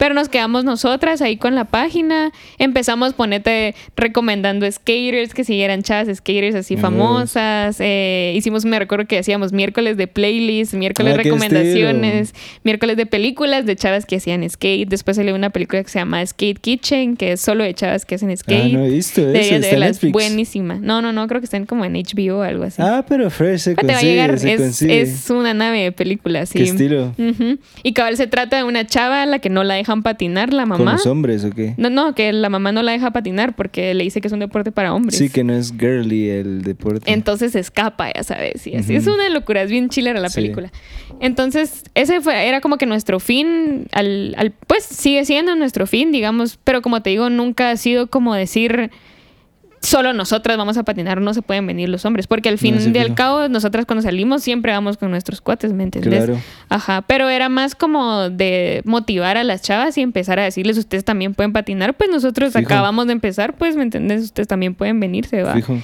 [0.00, 2.32] Pero nos quedamos nosotras ahí con la página.
[2.56, 7.76] Empezamos, ponete, recomendando skaters que siguieran chavas skaters así famosas.
[7.80, 12.34] Eh, hicimos, me recuerdo que hacíamos miércoles de playlists, miércoles de ah, recomendaciones,
[12.64, 14.88] miércoles de películas de chavas que hacían skate.
[14.88, 18.14] Después salió una película que se llama Skate Kitchen, que es solo de chavas que
[18.14, 18.74] hacen skate.
[18.74, 19.60] Ah, no he visto eso.
[19.60, 20.78] De, buenísima.
[20.80, 22.80] No, no, no, creo que están como en HBO o algo así.
[22.80, 24.34] Ah, pero fresh se consigue, va a llegar.
[24.34, 26.56] Es, es, una nave de película, sí.
[26.56, 27.14] ¿Qué estilo?
[27.82, 30.66] Y cabal se trata de una chava a la que no la deja patinar la
[30.66, 30.84] mamá.
[30.84, 31.74] ¿Con los hombres o qué?
[31.76, 34.40] No, no, que la mamá no la deja patinar porque le dice que es un
[34.40, 35.18] deporte para hombres.
[35.18, 37.12] Sí, que no es girly el deporte.
[37.12, 38.66] Entonces escapa, ya sabes.
[38.66, 38.94] Y así.
[38.94, 40.70] Es una locura, es bien chilera la película.
[41.20, 46.12] Entonces, ese fue, era como que nuestro fin, al, al, pues sigue siendo nuestro fin,
[46.12, 48.90] digamos, pero como te digo, nunca ha sido como decir
[49.80, 52.98] solo nosotras vamos a patinar, no se pueden venir los hombres, porque al fin y
[52.98, 56.24] al cabo nosotras cuando salimos siempre vamos con nuestros cuates, ¿me entiendes?
[56.24, 56.40] Claro.
[56.68, 61.04] Ajá, pero era más como de motivar a las chavas y empezar a decirles, ustedes
[61.04, 64.24] también pueden patinar, pues nosotros acabamos de empezar, pues, ¿me entiendes?
[64.24, 65.54] Ustedes también pueden venirse, va.
[65.54, 65.78] Fijo.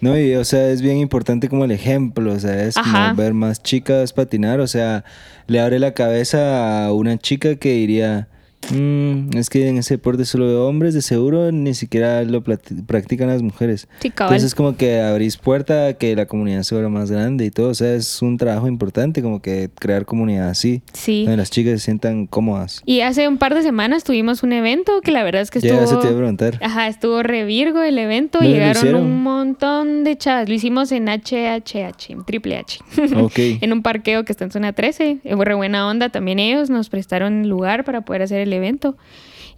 [0.00, 3.32] No, y o sea, es bien importante como el ejemplo, o sea, es como ver
[3.32, 5.04] más chicas patinar, o sea,
[5.46, 8.28] le abre la cabeza a una chica que diría
[8.72, 13.28] Mm, es que en ese deporte solo de hombres, de seguro ni siquiera lo practican
[13.28, 13.88] las mujeres.
[14.00, 17.50] Sí, Entonces como que abrís puerta a que la comunidad se vuelva más grande y
[17.50, 17.70] todo.
[17.70, 20.82] O sea, es un trabajo importante como que crear comunidad así.
[20.92, 21.22] Sí.
[21.24, 22.82] Donde las chicas se sientan cómodas.
[22.84, 25.78] Y hace un par de semanas tuvimos un evento que la verdad es que estuvo...
[25.78, 26.58] Ya, se te iba a preguntar.
[26.62, 28.40] Ajá, estuvo revirgo el evento.
[28.40, 30.48] Llegaron un montón de chavas.
[30.48, 32.80] Lo hicimos en HHH, en Triple H.
[33.16, 33.38] Ok.
[33.60, 35.18] en un parqueo que está en zona 13.
[35.34, 36.08] Fue re buena onda.
[36.10, 38.55] También ellos nos prestaron lugar para poder hacer el evento.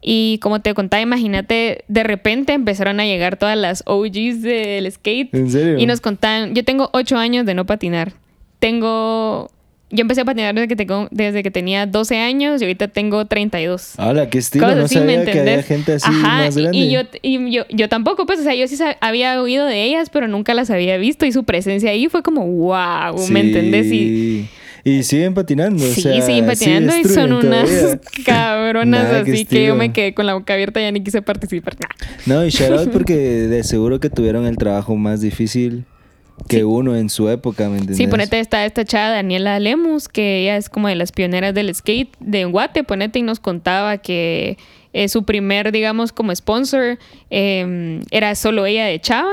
[0.01, 5.35] Y como te contaba, imagínate, de repente empezaron a llegar todas las OGs del skate.
[5.35, 5.79] ¿En serio?
[5.79, 8.13] Y nos contaban, yo tengo ocho años de no patinar.
[8.61, 9.51] Tengo
[9.91, 13.25] yo empecé a patinar desde que, tengo, desde que tenía 12 años y ahorita tengo
[13.25, 13.95] 32.
[13.99, 14.75] Hola, qué estilo.
[14.75, 16.77] no sabía que había gente así más grande.
[16.77, 20.11] Y, yo, y yo, yo tampoco, pues, o sea, yo sí había oído de ellas,
[20.11, 23.87] pero nunca las había visto y su presencia ahí fue como, wow, ¿me entendés?
[23.91, 24.49] Y
[24.85, 25.83] y siguen patinando.
[25.85, 30.55] Sí, siguen patinando y son unas cabronas así que yo me quedé con la boca
[30.55, 31.77] abierta y ya ni quise participar.
[32.27, 35.85] No, y shout out porque de seguro que tuvieron el trabajo más difícil
[36.47, 37.97] que uno en su época, ¿me entiendes?
[37.97, 41.75] Sí, ponete esta, esta chava Daniela Lemus, que ella es como de las pioneras del
[41.75, 44.59] skate de Guate, ponete y nos contaba que
[44.93, 46.99] eh, su primer, digamos, como sponsor
[47.31, 49.33] eh, era solo ella de chava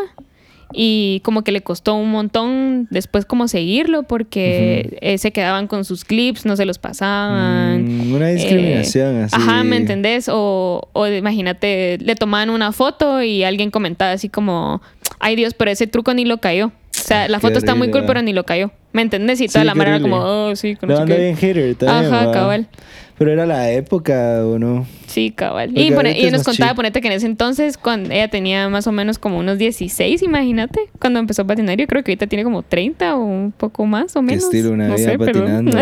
[0.75, 5.85] y como que le costó un montón después como seguirlo porque eh, se quedaban con
[5.85, 7.85] sus clips, no se los pasaban.
[7.85, 9.35] Mm, una discriminación eh, así.
[9.35, 10.29] Ajá, ¿me entendés?
[10.29, 14.81] O, o imagínate, le tomaban una foto y alguien comentaba así como,
[15.19, 16.67] ay Dios, pero ese truco ni lo cayó.
[16.67, 18.71] O sea, la foto está muy cool, pero ni lo cayó.
[18.91, 19.39] ¿Me entendés?
[19.41, 22.67] Y toda la manera como, oh, sí, con no, bien hater también, Ajá, cabal.
[23.17, 24.85] Pero era la época, ¿o no?
[25.07, 25.71] Sí, cabal.
[25.77, 25.89] y,
[26.31, 29.57] nos contaba, ponete que en ese entonces, cuando ella tenía más o menos como unos
[29.57, 31.77] 16, imagínate, cuando empezó a patinar.
[31.77, 34.49] Yo creo que ahorita tiene como 30 o un poco más o menos.
[34.49, 35.77] ¿Qué estilo una no vida patinando?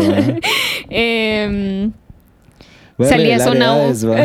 [0.90, 1.90] eh,
[3.00, 3.94] salía a zona 1.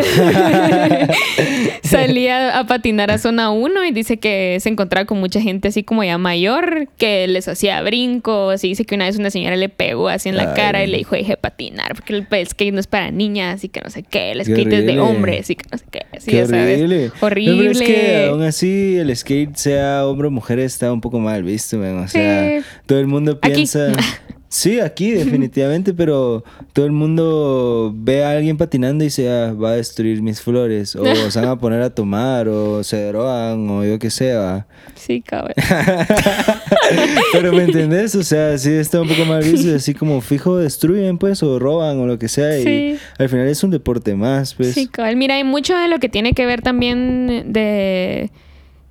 [1.83, 5.83] salía a patinar a zona 1 y dice que se encontraba con mucha gente así
[5.83, 8.64] como ya mayor, que les hacía brincos.
[8.64, 10.98] Y dice que una vez una señora le pegó así en la cara y le
[10.98, 14.33] dijo, deje patinar, porque el skate no es para niñas y que no sé qué,
[14.33, 16.07] el skate es de hombres y que no sé qué.
[16.16, 17.11] Así, qué horrible.
[17.20, 17.70] Horrible.
[17.70, 21.78] es que aún así el skate, sea hombre o mujer, está un poco mal visto,
[21.78, 23.92] O sea, todo el mundo piensa...
[24.48, 29.70] Sí, aquí definitivamente, pero todo el mundo ve a alguien patinando y dice, ah, va
[29.70, 33.84] a destruir mis flores, o se van a poner a tomar, o se drogan, o
[33.84, 34.66] yo qué sé, va.
[34.94, 35.54] Sí, cabrón.
[37.32, 38.14] pero ¿me entendés?
[38.14, 41.98] O sea, sí está un poco mal visto, así como fijo destruyen, pues, o roban,
[41.98, 44.74] o lo que sea, y al final es un deporte más, pues.
[44.74, 45.18] Sí, cabrón.
[45.18, 48.30] Mira, hay mucho de lo que tiene que ver también de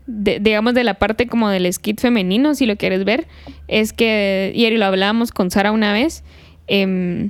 [0.07, 3.27] digamos, de la parte como del skate femenino, si lo quieres ver,
[3.67, 6.23] es que, y lo hablábamos con Sara una vez,
[6.67, 7.29] em,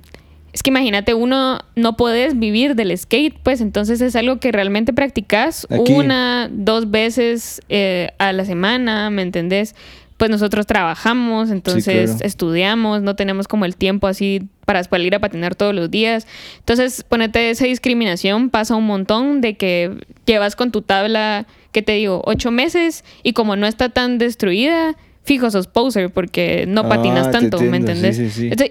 [0.54, 4.94] es que imagínate, uno no puedes vivir del skate, pues entonces es algo que realmente
[4.94, 9.76] practicas una, dos veces eh, a la semana, ¿me entendés?
[10.18, 15.54] Pues nosotros trabajamos, entonces estudiamos, no tenemos como el tiempo así para salir a patinar
[15.54, 16.26] todos los días.
[16.58, 19.92] Entonces, ponete esa discriminación, pasa un montón de que
[20.26, 21.46] llevas con tu tabla
[21.78, 22.24] ¿qué te digo?
[22.26, 27.30] Ocho meses y como no está tan destruida, fijo sos poser porque no ah, patinas
[27.30, 28.20] tanto, ¿me entendés?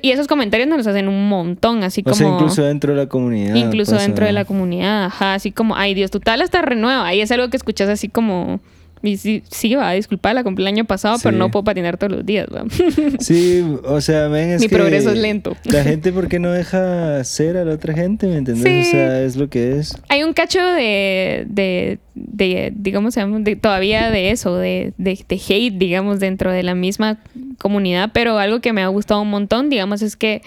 [0.03, 2.15] y esos comentarios nos los hacen un montón, así como...
[2.15, 3.55] O sea, incluso dentro de la comunidad.
[3.55, 7.07] Incluso dentro de la comunidad, ajá, así como, ay Dios, tu tabla está renueva.
[7.07, 8.59] Ahí es algo que escuchas así como
[9.07, 12.12] y sí, sí va, disculpa, la cumple el año pasado, pero no puedo patinar todos
[12.12, 12.64] los días, ¿va?
[13.21, 15.57] Sí, o sea, ven, es Mi progreso es lento.
[15.64, 18.27] La gente, ¿por qué no deja ser a la otra gente?
[18.27, 18.88] ¿Me entiendes?
[18.88, 19.97] O sea, es lo que es.
[20.09, 25.75] Hay un cacho de, de, de digamos, de, todavía de eso, de, de, de hate,
[25.75, 27.19] digamos, dentro de la misma
[27.59, 30.42] comunidad, pero algo que me ha gustado un montón, digamos, es que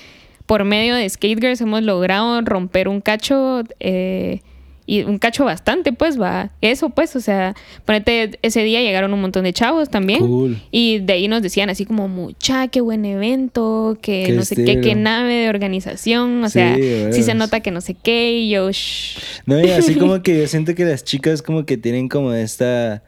[0.45, 3.63] por medio de Skate Girls hemos logrado romper un cacho...
[3.79, 4.41] Eh,
[4.89, 6.49] y un cacho bastante, pues va.
[6.61, 7.53] Eso, pues, o sea,
[7.85, 10.59] ponete, ese día llegaron un montón de chavos también.
[10.71, 14.81] Y de ahí nos decían así como, mucha, qué buen evento, que no sé qué,
[14.81, 16.43] qué nave de organización.
[16.43, 18.71] O sea, sí se nota que no sé qué, y yo,
[19.45, 23.03] No, y así como que yo siento que las chicas como que tienen como esta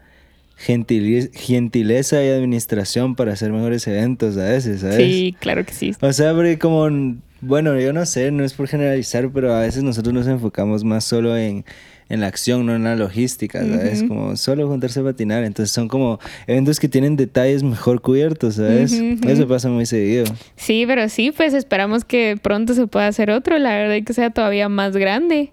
[0.54, 4.98] gentileza y administración para hacer mejores eventos a veces, ¿sabes?
[4.98, 5.96] Sí, claro que sí.
[6.00, 6.88] O sea, porque como
[7.42, 11.04] bueno, yo no sé, no es por generalizar, pero a veces nosotros nos enfocamos más
[11.04, 11.64] solo en,
[12.08, 14.04] la acción, no en la logística, ¿sabes?
[14.04, 15.44] Como solo juntarse a patinar.
[15.44, 18.92] Entonces son como eventos que tienen detalles mejor cubiertos, ¿sabes?
[18.92, 20.24] Eso pasa muy seguido.
[20.56, 24.12] Sí, pero sí, pues esperamos que pronto se pueda hacer otro, la verdad, y que
[24.12, 25.50] sea todavía más grande.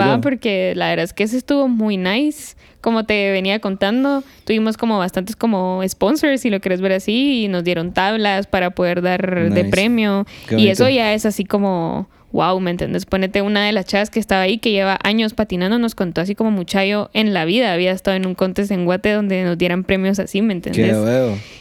[0.00, 2.56] Va, porque la verdad es que ese estuvo muy nice.
[2.80, 7.48] Como te venía contando, tuvimos como bastantes como sponsors, si lo quieres ver así, y
[7.48, 10.26] nos dieron tablas para poder dar de premio.
[10.50, 13.06] y eso ya es así como wow, ¿me entiendes?
[13.06, 16.34] Ponete una de las chavas que estaba ahí, que lleva años patinando, nos contó así
[16.34, 17.72] como muchacho en la vida.
[17.72, 20.96] Había estado en un contest en Guate donde nos dieran premios así, ¿me entiendes?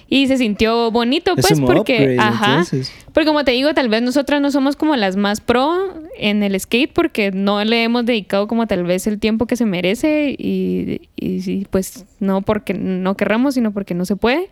[0.10, 2.66] Y se sintió bonito, pues, porque, ajá.
[3.14, 6.60] Porque como te digo, tal vez nosotras no somos como las más pro en el
[6.60, 11.02] skate porque no le hemos dedicado como tal vez el tiempo que se merece y,
[11.16, 14.50] y pues no porque no querramos, sino porque no se puede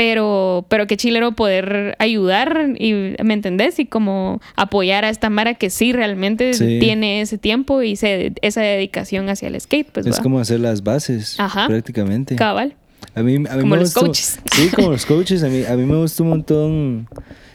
[0.00, 3.78] pero, pero qué chilero poder ayudar y, ¿me entendés?
[3.78, 9.28] Y como apoyar a esta Mara que sí realmente tiene ese tiempo y esa dedicación
[9.28, 9.90] hacia el skate.
[9.92, 11.36] Pues, es como hacer las bases,
[11.66, 12.34] prácticamente.
[12.34, 12.76] Cabal.
[13.14, 14.40] A mí, a mí como los coaches.
[14.54, 15.42] Sí, como los coaches.
[15.42, 17.08] A mí, a mí me gusta un montón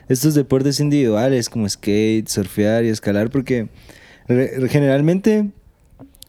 [0.08, 3.70] estos deportes individuales como skate, surfear y escalar porque
[4.28, 5.50] generalmente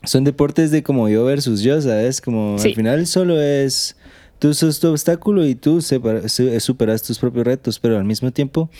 [0.02, 2.22] son deportes de como yo versus yo, ¿sabes?
[2.22, 3.96] Como al final solo es
[4.46, 8.70] Tú sos tu obstáculo y tú superas tus propios retos, pero al mismo tiempo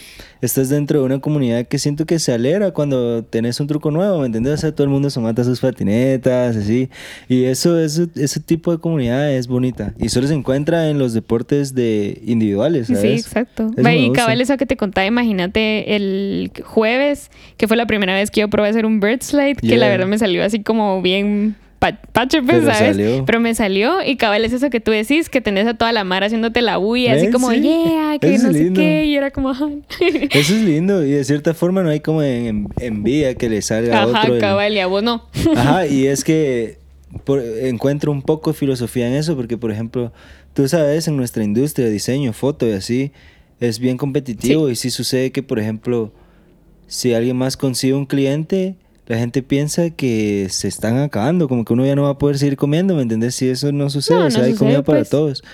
[0.41, 4.21] estás dentro de una comunidad que siento que se alegra cuando tenés un truco nuevo,
[4.21, 4.55] ¿me entiendes?
[4.55, 6.89] O sea, todo el mundo se mata sus patinetas, así.
[7.29, 9.93] Y eso, eso, ese tipo de comunidad es bonita.
[9.99, 13.03] Y solo se encuentra en los deportes de individuales, ¿sabes?
[13.03, 13.69] Sí, exacto.
[13.77, 18.43] y cabal, eso que te contaba, imagínate el jueves, que fue la primera vez que
[18.43, 21.57] yo probé hacer un bird slide, que la verdad me salió así como bien
[22.13, 22.97] pacho, pues, ¿sabes?
[23.25, 26.05] Pero me salió y cabal es eso que tú decís, que tenés a toda la
[26.05, 29.53] mar haciéndote la bulla, así como, yeah, que no sé qué, y era como...
[29.53, 34.03] eso es lindo, y de cierta forma no hay como en, envidia que le salga
[34.03, 34.19] a otro.
[34.19, 35.25] Ajá, cabal, y a vos no.
[35.57, 36.79] Ajá, y es que
[37.63, 40.13] encuentro un poco de filosofía en eso, porque, por ejemplo,
[40.55, 43.13] tú sabes, en nuestra industria, diseño, foto y así,
[43.61, 46.13] es bien competitivo, y sí sucede que, por ejemplo,
[46.87, 51.73] si alguien más consigue un cliente la gente piensa que se están acabando, como que
[51.73, 53.37] uno ya no va a poder seguir comiendo, ¿me entendés?
[53.37, 55.11] Si eso no sucede, o sea, hay comida para pues.
[55.11, 55.45] todos.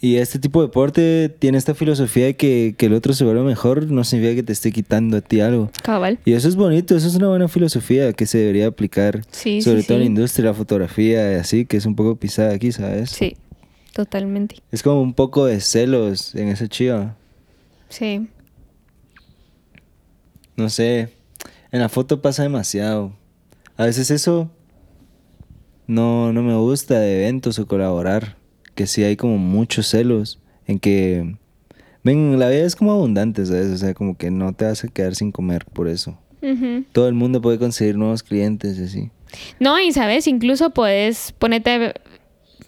[0.00, 3.42] Y este tipo de deporte tiene esta filosofía de que, que, el otro se vuelva
[3.42, 5.70] mejor, no significa que te esté quitando a ti algo.
[5.82, 6.18] Cabal.
[6.24, 9.94] Y eso es bonito, eso es una buena filosofía que se debería aplicar, sobre todo
[9.94, 13.10] en la industria, la fotografía y así, que es un poco pisada aquí, ¿sabes?
[13.10, 13.36] Sí,
[13.92, 14.56] totalmente.
[14.70, 17.16] Es como un poco de celos en ese chiva.
[17.88, 18.26] Sí.
[20.56, 21.10] No sé,
[21.76, 23.12] en la foto pasa demasiado.
[23.76, 24.50] A veces eso
[25.86, 28.36] no, no me gusta de eventos o colaborar.
[28.74, 31.36] Que sí hay como muchos celos en que
[32.06, 33.66] Ven, la vida es como abundante, ¿sabes?
[33.66, 36.16] O sea, como que no te vas a quedar sin comer por eso.
[36.92, 39.10] Todo el mundo puede conseguir nuevos clientes y así.
[39.58, 41.94] No, y sabes, incluso puedes ponerte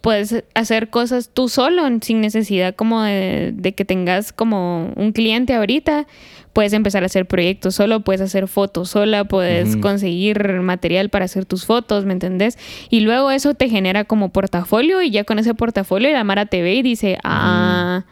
[0.00, 6.08] puedes hacer cosas tú solo sin necesidad como de, que tengas como un cliente ahorita.
[6.52, 11.44] Puedes empezar a hacer proyectos solo, puedes hacer fotos sola, puedes conseguir material para hacer
[11.44, 12.58] tus fotos, ¿me entendés?
[12.90, 16.62] Y luego eso te genera como portafolio y ya con ese portafolio la Mara te
[16.62, 18.04] ve y dice, ah...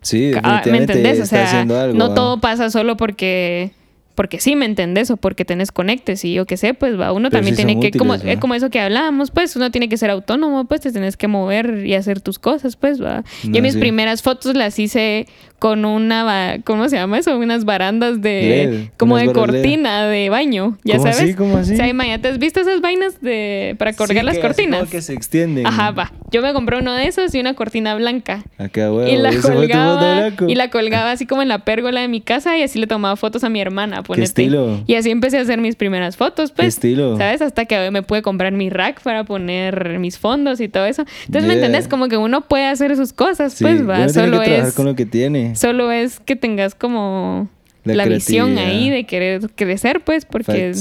[0.00, 0.32] Sí,
[0.70, 1.20] ¿me entendés?
[1.20, 3.72] O sea, no todo pasa solo porque
[4.16, 7.30] porque sí me entendés o porque tenés conectes y yo qué sé, pues va, uno
[7.30, 10.64] también tiene que, como, eh, como eso que hablábamos, pues uno tiene que ser autónomo,
[10.64, 13.24] pues te tenés que mover y hacer tus cosas, pues va.
[13.44, 15.26] y mis primeras fotos las hice
[15.58, 17.36] con una, ¿cómo se llama eso?
[17.36, 21.20] Unas barandas de, como de cortina de baño, ya sabes.
[21.20, 21.74] Así, ¿Cómo así?
[21.74, 24.88] O sea, ¿te has visto esas vainas de, para colgar las cortinas?
[24.88, 25.66] que se extienden.
[25.66, 26.12] Ajá, va.
[26.30, 28.44] Yo me compré uno de esos y una cortina blanca.
[28.58, 32.20] Acá, ah, y la colgaba, y la colgaba así como en la pérgola de mi
[32.20, 34.20] casa y así le tomaba fotos a mi hermana, ponete.
[34.20, 34.82] ¿Qué estilo?
[34.86, 36.66] Y así empecé a hacer mis primeras fotos, pues.
[36.66, 37.16] ¿Qué estilo?
[37.16, 37.42] ¿Sabes?
[37.42, 41.04] Hasta que me pude comprar mi rack para poner mis fondos y todo eso.
[41.26, 41.88] Entonces, ¿me entendés?
[41.88, 44.08] Como que uno puede hacer sus cosas, pues, va.
[44.08, 44.74] Solo es...
[44.74, 45.45] con lo que tiene.
[45.54, 47.48] Solo es que tengas como
[47.84, 50.72] la, visión ahí de querer crecer, pues, porque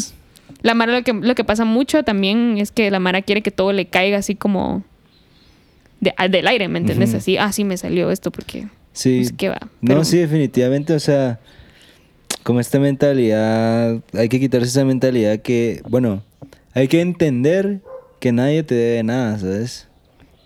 [0.62, 3.52] la Mara lo que, lo que pasa mucho también es que la Mara quiere que
[3.52, 4.84] todo le caiga así como
[6.00, 7.14] del aire, ¿me entiendes?
[7.14, 8.68] Así, ah, sí me salió esto porque...
[8.94, 9.20] Sí.
[9.20, 9.60] Pues, ¿qué va?
[9.82, 11.40] No, sí, definitivamente, o sea,
[12.44, 16.24] como esta mentalidad, hay que quitarse esa mentalidad que, bueno,
[16.74, 17.82] hay que entender
[18.20, 19.88] que nadie te debe nada, ¿sabes?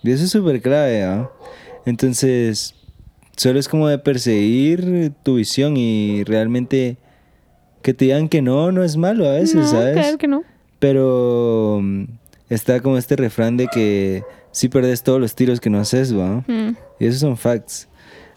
[0.02, 1.30] Y eso es súper clave, ¿ah?
[1.86, 2.74] Entonces,
[3.40, 6.98] Solo es como de perseguir tu visión y realmente
[7.80, 9.94] que te digan que no, no es malo a veces, no, ¿sabes?
[9.94, 10.44] Claro que no.
[10.78, 12.04] Pero mm,
[12.50, 16.44] está como este refrán de que si perdes todos los tiros que no haces, ¿va?
[16.46, 16.76] Mm.
[16.98, 17.88] Y esos son facts.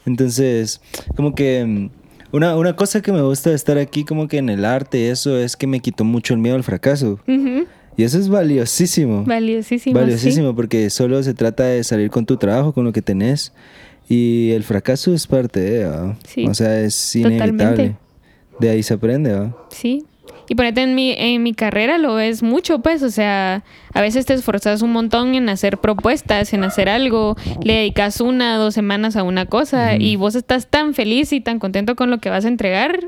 [0.06, 0.80] Entonces,
[1.14, 1.90] como que mm,
[2.32, 5.36] una, una, cosa que me gusta de estar aquí, como que en el arte, eso
[5.36, 7.20] es que me quitó mucho el miedo al fracaso.
[7.94, 9.22] Y eso es valiosísimo.
[9.24, 10.00] Valiosísimo.
[10.00, 13.52] Valiosísimo, porque solo se trata de salir con tu trabajo, con lo que tenés
[14.08, 16.16] y el fracaso es parte de, ¿va?
[16.26, 17.96] Sí, o sea, es inevitable.
[18.58, 19.56] De ahí se aprende, ¿va?
[19.70, 20.04] Sí.
[20.48, 23.64] Y ponete en mi, en mi carrera lo ves mucho, pues, o sea,
[23.94, 28.56] a veces te esforzas un montón en hacer propuestas, en hacer algo, le dedicas una,
[28.56, 32.18] dos semanas a una cosa y vos estás tan feliz y tan contento con lo
[32.18, 33.00] que vas a entregar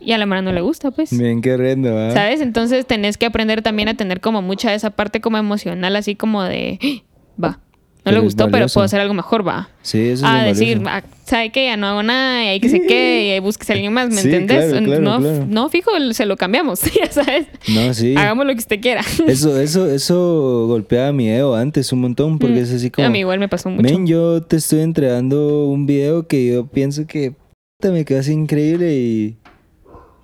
[0.00, 1.16] y a la mano no le gusta, pues.
[1.16, 2.12] Bien queriendo, ¿va?
[2.12, 2.40] ¿Sabes?
[2.40, 6.14] Entonces tenés que aprender también a tener como mucha de esa parte como emocional, así
[6.14, 6.78] como de,
[7.42, 7.58] ¡Ah!
[8.04, 9.68] No le gustó, pero puedo hacer algo mejor, va.
[9.82, 11.66] Sí, eso es A decir, ah, ¿sabe qué?
[11.66, 14.08] Ya no hago nada y hay que se quede y ahí busques a alguien más,
[14.10, 14.80] ¿me entiendes?
[15.00, 17.46] no, no, fijo, se lo cambiamos, ya sabes.
[17.68, 18.14] No, sí.
[18.16, 19.02] Hagamos lo que usted quiera.
[19.26, 22.64] Eso, eso, eso golpeaba mi ego antes un montón, porque mm.
[22.64, 23.06] es así como.
[23.06, 23.82] A mí igual me pasó mucho.
[23.82, 27.34] Men, yo te estoy entregando un video que yo pienso que
[27.82, 29.36] me quedó así increíble y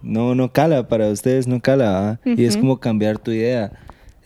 [0.03, 3.73] no, no cala para ustedes, no cala, Y es como cambiar tu idea.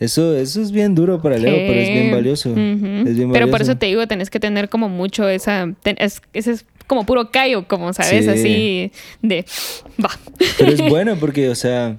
[0.01, 2.55] Eso, eso es bien duro para Leo, pero es bien valioso.
[3.31, 5.71] Pero por eso te digo, tenés que tener como mucho esa...
[6.33, 9.45] ese es como puro callo, como sabes, así de...
[10.03, 10.09] Va.
[10.57, 11.97] Pero es bueno porque, o sea,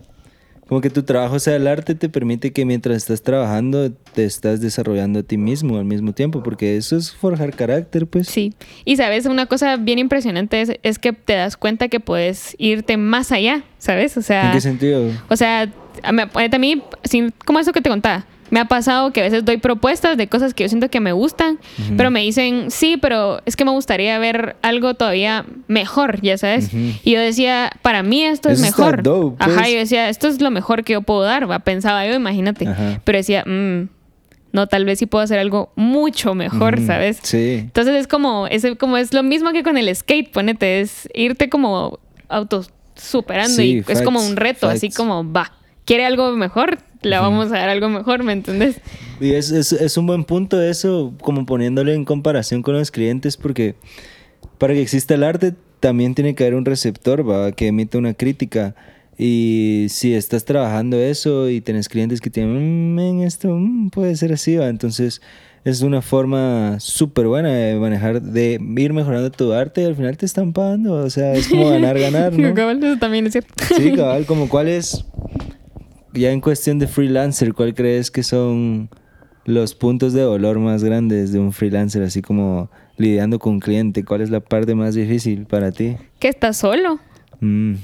[0.72, 4.62] como que tu trabajo sea el arte te permite que mientras estás trabajando te estás
[4.62, 8.26] desarrollando a ti mismo al mismo tiempo, porque eso es forjar carácter, pues.
[8.26, 8.54] Sí.
[8.86, 12.96] Y sabes, una cosa bien impresionante es, es que te das cuenta que puedes irte
[12.96, 14.16] más allá, ¿sabes?
[14.16, 14.46] O sea...
[14.46, 15.10] ¿En qué sentido?
[15.28, 15.70] O sea,
[16.02, 16.82] a mí,
[17.44, 20.52] como eso que te contaba, me ha pasado que a veces doy propuestas de cosas
[20.52, 21.58] que yo siento que me gustan,
[21.96, 26.68] pero me dicen, sí, pero es que me gustaría ver algo todavía mejor, ya sabes.
[26.74, 29.02] Y yo decía, para mí esto es mejor.
[29.38, 29.72] Ajá, pues.
[29.72, 31.60] yo decía, esto es lo mejor que yo puedo dar, ¿va?
[31.60, 32.68] pensaba yo, imagínate.
[33.04, 33.84] Pero decía, mmm,
[34.52, 37.20] no, tal vez sí puedo hacer algo mucho mejor, ¿sabes?
[37.22, 37.54] Sí.
[37.60, 41.48] Entonces es como, es como es lo mismo que con el skate, ponete, es irte
[41.48, 45.52] como auto superando y es como un reto, así como va
[45.84, 48.80] quiere algo mejor, le vamos a dar algo mejor, ¿me entiendes?
[49.20, 53.36] Y es, es, es, un buen punto eso, como poniéndole en comparación con los clientes,
[53.36, 53.76] porque
[54.58, 57.52] para que exista el arte también tiene que haber un receptor, ¿va?
[57.52, 58.74] que emite una crítica.
[59.18, 64.32] Y si estás trabajando eso y tienes clientes que tienen, mm, esto mm, puede ser
[64.32, 64.68] así, ¿va?
[64.68, 65.20] entonces
[65.64, 70.16] es una forma súper buena de manejar, de ir mejorando tu arte y al final
[70.16, 72.54] te están pagando, o sea, es como ganar, ganar, ¿no?
[72.54, 73.52] cabal, eso también es cierto.
[73.76, 75.04] Sí, cabal, como cuál es
[76.12, 78.88] ya en cuestión de freelancer, ¿cuál crees que son
[79.44, 84.04] los puntos de dolor más grandes de un freelancer, así como lidiando con un cliente?
[84.04, 85.96] ¿Cuál es la parte más difícil para ti?
[86.18, 86.98] Que estás solo.
[87.40, 87.74] Mm.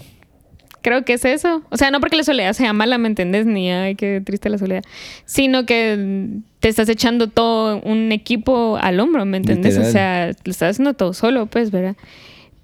[0.80, 1.62] Creo que es eso.
[1.70, 3.46] O sea, no porque la soledad sea mala, ¿me entendés?
[3.46, 4.82] Ni, ay, qué triste la soledad.
[5.24, 9.76] Sino que te estás echando todo un equipo al hombro, ¿me entendés?
[9.76, 11.96] O sea, lo estás haciendo todo solo, pues, ¿verdad?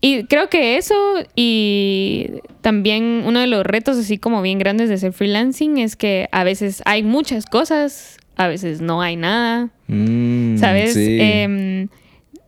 [0.05, 0.94] Y creo que eso
[1.34, 2.28] y
[2.61, 6.44] también uno de los retos así como bien grandes de ser freelancing es que a
[6.44, 9.70] veces hay muchas cosas, a veces no hay nada.
[9.86, 10.94] Mm, ¿Sabes?
[10.94, 11.88] Em,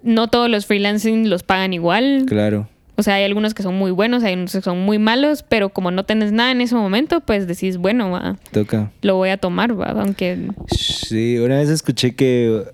[0.03, 2.25] no todos los freelancing los pagan igual.
[2.27, 2.69] Claro.
[2.97, 5.71] O sea, hay algunos que son muy buenos, hay unos que son muy malos, pero
[5.71, 8.91] como no tenés nada en ese momento, pues decís, bueno, va, Toca.
[9.01, 10.51] lo voy a tomar, va, aunque...
[10.69, 12.65] Sí, una vez escuché que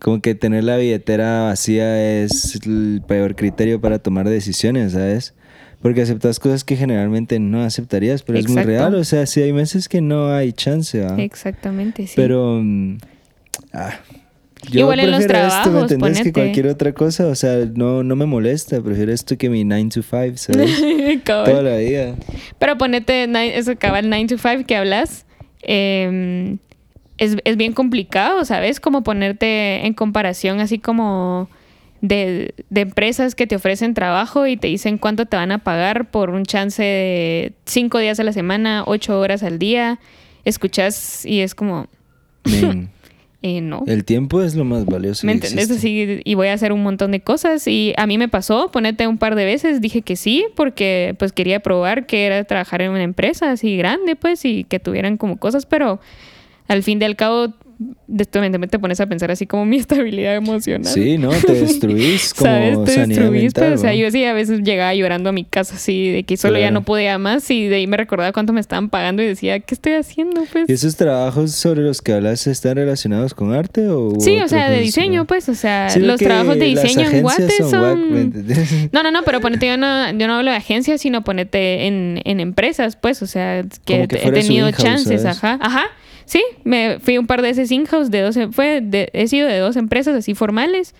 [0.00, 5.34] como que tener la billetera vacía es el peor criterio para tomar decisiones, ¿sabes?
[5.80, 8.94] Porque aceptas cosas que generalmente no aceptarías, pero es muy real.
[8.94, 11.22] O sea, sí hay meses que no hay chance, ¿va?
[11.22, 12.14] Exactamente, sí.
[12.16, 12.60] Pero...
[12.62, 12.98] Mm,
[13.72, 13.98] ah,
[14.70, 16.22] yo Igual en los trabajos, esto, ¿me entendés?
[16.22, 18.80] Que cualquier otra cosa, o sea, no, no me molesta.
[18.80, 21.22] Prefiero esto que mi 9 to 5, ¿sabes?
[21.24, 22.14] Toda la vida.
[22.58, 23.28] Pero ponete,
[23.58, 25.26] eso acaba el 9 to 5 que hablas.
[25.62, 26.56] Eh,
[27.18, 28.80] es, es bien complicado, ¿sabes?
[28.80, 31.48] Como ponerte en comparación así como...
[32.00, 36.10] De, de, empresas que te ofrecen trabajo y te dicen cuánto te van a pagar
[36.10, 39.98] por un chance de cinco días a la semana, ocho horas al día.
[40.44, 41.86] Escuchas y es como...
[43.46, 43.84] Eh, no.
[43.86, 45.26] El tiempo es lo más valioso.
[45.26, 45.70] ¿Me entendés?
[45.70, 47.66] Así, y voy a hacer un montón de cosas.
[47.68, 51.32] Y a mí me pasó, ponete un par de veces, dije que sí, porque pues
[51.32, 55.36] quería probar que era trabajar en una empresa así grande, pues, y que tuvieran como
[55.36, 56.00] cosas, pero
[56.68, 57.54] al fin y al cabo
[58.06, 60.92] de te pones a pensar así como mi estabilidad emocional.
[60.92, 61.30] Sí, ¿no?
[61.30, 62.84] Te destruís como ¿Sabes?
[62.84, 66.10] Te destruís, pues, o sea, yo sí a veces llegaba llorando a mi casa así
[66.10, 68.90] de que solo ya no podía más y de ahí me recordaba cuánto me estaban
[68.90, 70.44] pagando y decía, ¿qué estoy haciendo?
[70.52, 70.68] Pues?
[70.68, 74.70] ¿Y esos trabajos sobre los que hablas están relacionados con arte o Sí, o sea,
[74.70, 78.32] de diseño, pues, o sea, los trabajos de diseño en Guate son,
[78.92, 82.20] No, no, no, pero ponete yo no yo no hablo de agencias, sino ponete en,
[82.24, 85.84] en empresas, pues, o sea, que, he tenido chances, ajá, ajá.
[86.24, 89.58] Sí, me fui un par de veces in-house de dos, fue de, he sido de
[89.58, 90.94] dos empresas así formales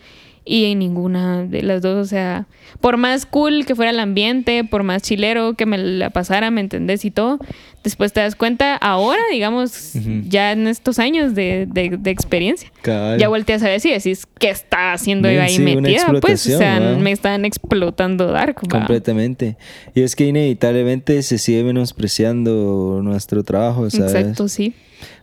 [0.44, 2.46] y en ninguna de las dos, o sea,
[2.80, 6.60] por más cool que fuera el ambiente, por más chilero que me la pasara, ¿me
[6.60, 7.04] entendés?
[7.04, 7.38] Y todo,
[7.84, 9.92] después te das cuenta, ahora, digamos,
[10.26, 14.94] ya en estos años de, de, experiencia, ya volteas a ver si decís, ¿qué está
[14.94, 16.12] haciendo yo ahí metida?
[16.20, 18.56] Pues, o sea, me están explotando Dark.
[18.68, 19.56] Completamente.
[19.94, 24.14] Y es que inevitablemente se sigue menospreciando nuestro trabajo, ¿sabes?
[24.14, 24.74] Exacto, sí.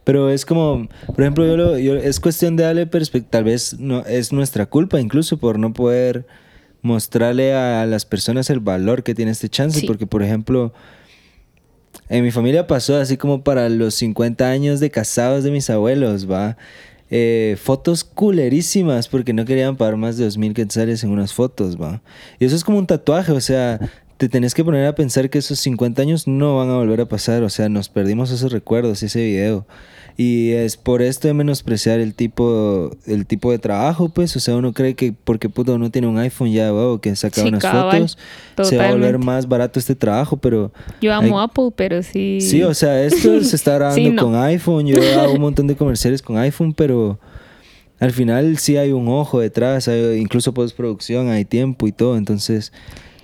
[0.03, 3.79] Pero es como, por ejemplo, yo, lo, yo es cuestión de darle perspectiva, tal vez
[3.79, 6.25] no, es nuestra culpa incluso por no poder
[6.81, 10.73] mostrarle a las personas el valor que tiene este chance, porque por ejemplo,
[12.11, 16.29] en mi familia pasó así como para los 50 años de casados de mis abuelos,
[16.29, 16.57] va.
[17.09, 22.01] Eh, fotos culerísimas porque no querían pagar más de 2.000 quetzales en unas fotos, va.
[22.37, 23.79] Y eso es como un tatuaje, o sea,
[24.17, 27.05] te tenés que poner a pensar que esos 50 años no van a volver a
[27.05, 29.65] pasar, o sea, nos perdimos esos recuerdos, ese video.
[30.17, 34.55] Y es por esto de menospreciar el tipo, el tipo de trabajo, pues, o sea,
[34.55, 38.17] uno cree que porque puto uno tiene un iPhone ya, o que saca unas fotos,
[38.61, 40.71] se va a volver más barato este trabajo, pero...
[41.01, 42.39] Yo amo Apple, pero sí...
[42.41, 46.21] Sí, o sea, esto se está grabando con iPhone, yo hago un montón de comerciales
[46.21, 47.19] con iPhone, pero
[47.99, 52.73] al final sí hay un ojo detrás, hay, incluso postproducción, hay tiempo y todo, entonces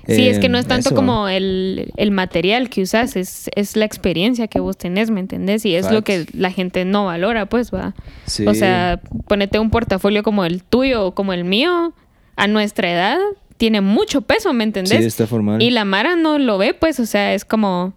[0.07, 3.85] Sí, es que no es em, tanto como el, material que usas, es, es la
[3.85, 5.65] experiencia que vos tenés, ¿me entendés?
[5.65, 7.93] Y es lo que la gente no valora, pues, va.
[8.45, 11.93] O sea, ponete un portafolio como el tuyo o como el mío,
[12.35, 13.17] a nuestra edad,
[13.57, 14.99] tiene mucho peso, ¿me entendés?
[14.99, 15.61] Sí, está formal.
[15.61, 17.93] Y la Mara no lo ve, pues, o sea, es como...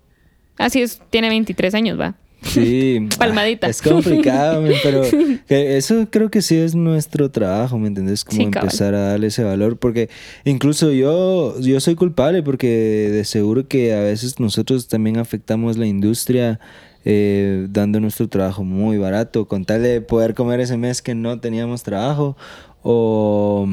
[0.56, 2.14] Así es, tiene 23 años, va.
[2.42, 3.08] Sí.
[3.18, 3.68] Palmadita.
[3.68, 5.02] Es complicado, pero
[5.48, 8.24] eso creo que sí es nuestro trabajo, ¿me entendés?
[8.24, 10.08] Como empezar a darle ese valor, porque
[10.44, 12.66] incluso yo, yo soy culpable porque
[13.12, 16.60] de seguro que a veces nosotros también afectamos la industria
[17.04, 21.40] eh, dando nuestro trabajo muy barato, con tal de poder comer ese mes que no
[21.40, 22.36] teníamos trabajo
[22.82, 23.68] o...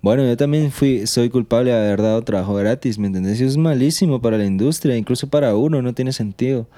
[0.00, 3.40] Bueno, yo también fui, soy culpable de haber dado trabajo gratis, ¿me entendés?
[3.40, 6.68] Y eso es malísimo para la industria, incluso para uno, no tiene sentido.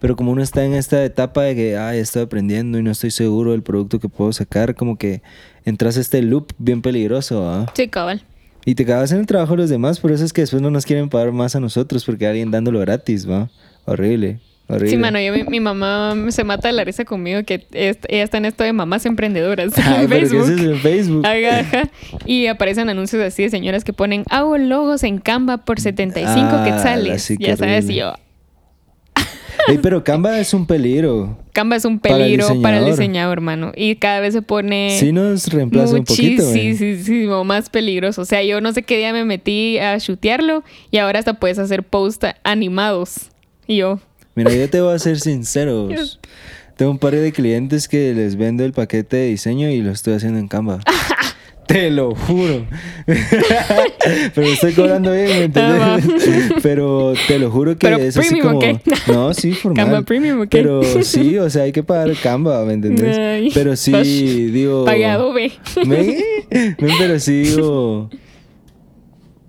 [0.00, 3.10] Pero como uno está en esta etapa de que, ay, estoy aprendiendo y no estoy
[3.10, 5.22] seguro del producto que puedo sacar, como que
[5.64, 7.66] entras a este loop bien peligroso, ¿ah?
[7.74, 8.22] Sí, cabal.
[8.64, 10.70] Y te acabas en el trabajo de los demás, por eso es que después no
[10.70, 13.50] nos quieren pagar más a nosotros porque hay alguien dándolo gratis, ¿va?
[13.86, 14.40] Horrible.
[14.68, 14.90] Horrible.
[14.90, 18.44] Sí, mano, yo, mi, mamá se mata de la risa conmigo que ella está en
[18.44, 20.50] esto de mamás emprendedoras en Facebook.
[20.50, 21.26] es en Facebook.
[21.26, 21.90] Ajá,
[22.26, 26.64] Y aparecen anuncios así de señoras que ponen hago logos en Canva por 75 ah,
[26.66, 27.32] quetzales.
[27.38, 28.12] Ya sabes, y yo,
[29.76, 31.36] pero Canva es un peligro.
[31.52, 33.72] Canva es un peligro para el, diseñador, hermano.
[33.76, 34.96] Y cada vez se pone.
[34.98, 36.50] Sí, nos reemplaza un poquito.
[36.50, 38.22] Sí, sí, sí, más peligroso.
[38.22, 41.58] O sea, yo no sé qué día me metí a chutearlo y ahora hasta puedes
[41.58, 43.30] hacer posts animados.
[43.66, 44.00] Y yo.
[44.34, 45.88] Mira, yo te voy a ser sincero.
[46.76, 50.14] Tengo un par de clientes que les vendo el paquete de diseño y lo estoy
[50.14, 50.78] haciendo en Canva.
[51.68, 52.64] Te lo juro.
[54.34, 56.52] pero estoy cobrando bien, ¿me entiendes?
[56.62, 58.58] pero te lo juro que pero es así como.
[59.06, 59.84] No, sí, formal.
[59.84, 60.48] Canva Premium, ¿ok?
[60.50, 63.52] Pero sí, o sea, hay que pagar Canva, ¿me entiendes?
[63.52, 63.92] pero sí,
[64.50, 64.86] digo.
[64.86, 65.52] Pagado, ve.
[66.98, 68.08] pero sí, digo.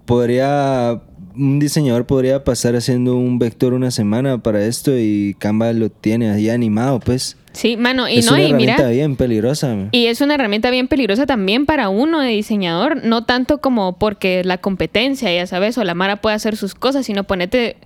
[0.06, 1.02] Podría
[1.38, 6.32] un diseñador podría pasar haciendo un vector una semana para esto y Canva lo tiene
[6.32, 7.38] ahí animado, pues.
[7.52, 8.74] Sí, mano, y es no, una y mira.
[8.74, 9.76] herramienta bien peligrosa.
[9.92, 14.44] Y es una herramienta bien peligrosa también para uno de diseñador, no tanto como porque
[14.44, 17.78] la competencia, ya sabes, o la Mara puede hacer sus cosas, sino ponete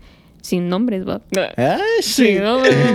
[0.41, 1.21] sin nombres, va.
[1.57, 2.37] Ah, sí.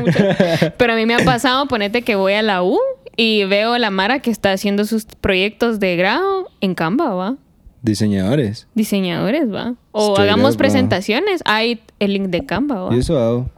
[0.76, 2.78] Pero a mí me ha pasado, ponete que voy a la U
[3.16, 7.36] y veo a la Mara que está haciendo sus proyectos de grado en Canva, va.
[7.82, 8.66] Diseñadores.
[8.74, 9.74] Diseñadores, va.
[9.92, 11.42] O hagamos presentaciones.
[11.44, 12.94] Hay el link de Canva, va.
[12.94, 13.50] Y eso hago.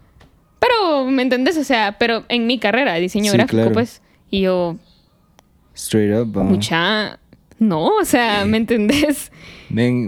[1.06, 1.56] ¿Me entendés?
[1.56, 4.02] O sea, pero en mi carrera, diseño gráfico, pues.
[4.30, 4.76] Y yo.
[5.74, 6.44] Straight up, va.
[6.44, 7.18] Mucha.
[7.58, 9.30] No, o sea, ¿me entendés?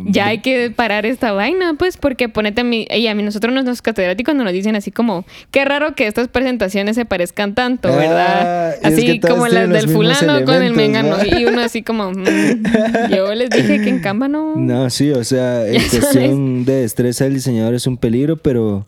[0.06, 3.54] ya hay que parar esta vaina, pues, porque ponete a mí, y a mí nosotros
[3.54, 7.96] los catedráticos nos dicen así como, qué raro que estas presentaciones se parezcan tanto, ah,
[7.96, 8.74] ¿verdad?
[8.82, 11.16] así como las del fulano con el mengano.
[11.24, 14.56] Y uno así como, mm, yo les dije que en Canva no.
[14.56, 18.86] No, sí, o sea, en cuestión de destreza del diseñador es un peligro, pero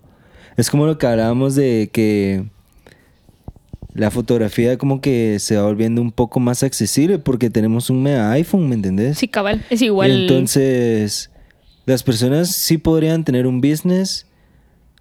[0.57, 2.44] es como lo que hablábamos de que
[3.94, 8.32] la fotografía como que se va volviendo un poco más accesible porque tenemos un mega
[8.32, 9.18] iPhone, ¿me entendés?
[9.18, 10.11] Sí, cabal, es igual.
[10.11, 11.30] entonces,
[11.86, 14.26] las personas sí podrían tener un business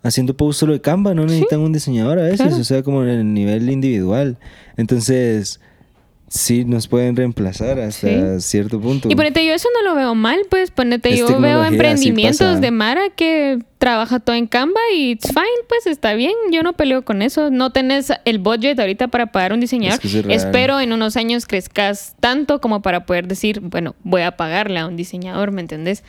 [0.03, 3.09] haciendo post solo de Canva, no necesitan un diseñador a veces, o sea, como en
[3.09, 4.37] el nivel individual.
[4.77, 5.59] Entonces,
[6.33, 9.07] sí nos pueden reemplazar hasta cierto punto.
[9.07, 13.11] Y ponete, yo eso no lo veo mal, pues ponete, yo veo emprendimientos de Mara
[13.15, 17.21] que trabaja todo en Canva y it's fine, pues está bien, yo no peleo con
[17.21, 17.51] eso.
[17.51, 19.99] No tenés el budget ahorita para pagar un diseñador.
[20.31, 24.87] Espero en unos años crezcas tanto como para poder decir, bueno, voy a pagarle a
[24.87, 26.03] un diseñador, ¿me entendés?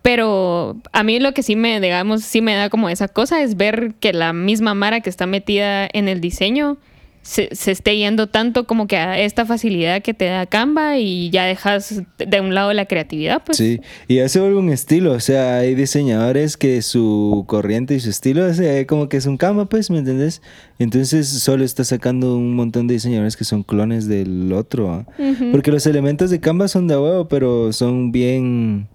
[0.00, 3.58] Pero a mí lo que sí me, digamos, sí me da como esa cosa es
[3.58, 6.78] ver que la misma Mara que está metida en el diseño
[7.24, 11.44] se, esté yendo tanto como que a esta facilidad que te da Canva y ya
[11.44, 13.56] dejas de un lado la creatividad, pues.
[13.56, 18.00] Sí, y ya se vuelve un estilo, o sea, hay diseñadores que su corriente y
[18.00, 20.42] su estilo es como que es un Canva, pues, ¿me entendés?
[20.78, 25.06] Entonces solo está sacando un montón de diseñadores que son clones del otro, ¿ah?
[25.50, 28.86] porque los elementos de Canva son de huevo, pero son bien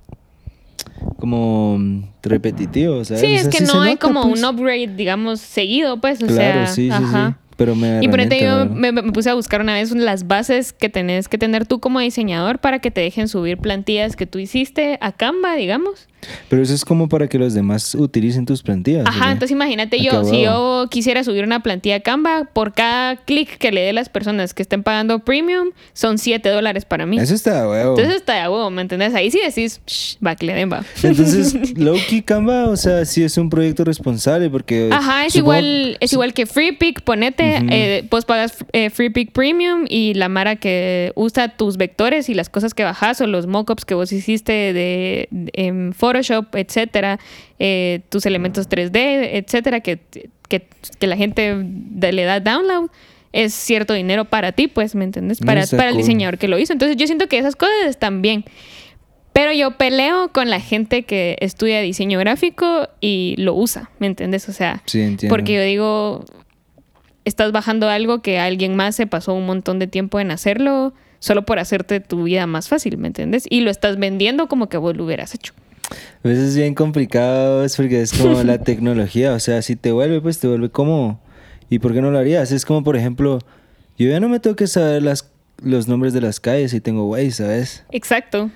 [1.17, 1.79] como
[2.21, 3.07] repetitivos.
[3.07, 3.21] ¿sabes?
[3.21, 4.39] Sí, es que no hay como pues.
[4.39, 6.21] un upgrade, digamos, seguido, pues.
[6.21, 7.48] O claro, sea, sí, sí, sí.
[7.59, 10.87] Pero me y por eso yo me, puse a buscar una vez las bases que
[10.87, 14.97] tenés que tener tú como diseñador para que te dejen subir plantillas que tú hiciste
[15.01, 16.07] a Canva, digamos.
[16.49, 19.05] Pero eso es como para que los demás utilicen tus plantillas.
[19.07, 23.71] Ajá, entonces imagínate yo, si yo quisiera subir una plantilla Canva, por cada clic que
[23.71, 27.19] le dé las personas que estén pagando premium, son 7 dólares para mí.
[27.19, 27.91] Eso está de huevo.
[27.91, 29.13] Entonces está de huevo, ¿me entendés?
[29.13, 29.81] Ahí sí decís,
[30.25, 30.83] va, que le den, va.
[31.03, 34.89] Entonces, Loki Canva, o sea, sí es un proyecto responsable porque...
[34.91, 40.13] Ajá, es igual es igual que FreePic, ponete, eh, vos pagas eh, FreePic Premium y
[40.13, 43.93] la Mara que usa tus vectores y las cosas que bajas o los mockups que
[43.93, 45.67] vos hiciste de, de
[46.09, 47.19] Photoshop, etcétera,
[47.59, 49.99] eh, tus elementos 3D, etcétera, que,
[51.01, 51.55] la gente
[51.99, 52.89] le da download,
[53.31, 55.39] es cierto dinero para ti, pues, ¿me entiendes?
[55.39, 56.73] Para, para el diseñador que lo hizo.
[56.73, 58.45] Entonces yo siento que esas cosas están bien.
[59.31, 64.49] Pero yo peleo con la gente que estudia diseño gráfico y lo usa, ¿me entiendes?
[64.49, 64.81] O sea,
[65.29, 66.25] porque yo digo,
[67.25, 71.45] estás bajando algo que alguien más se pasó un montón de tiempo en hacerlo solo
[71.45, 73.45] por hacerte tu vida más fácil, ¿me entiendes?
[73.49, 75.53] Y lo estás vendiendo como que vos lo hubieras hecho.
[76.23, 79.91] A veces es bien complicado, es porque es como la tecnología, o sea, si te
[79.91, 81.21] vuelve, pues te vuelve como...
[81.71, 82.51] ¿Y por qué no lo harías?
[82.51, 83.39] Es como, por ejemplo,
[83.97, 85.31] yo ya no me tengo que saber las,
[85.61, 87.83] los nombres de las calles y tengo Waze, ¿sabes?
[87.91, 88.49] Exacto.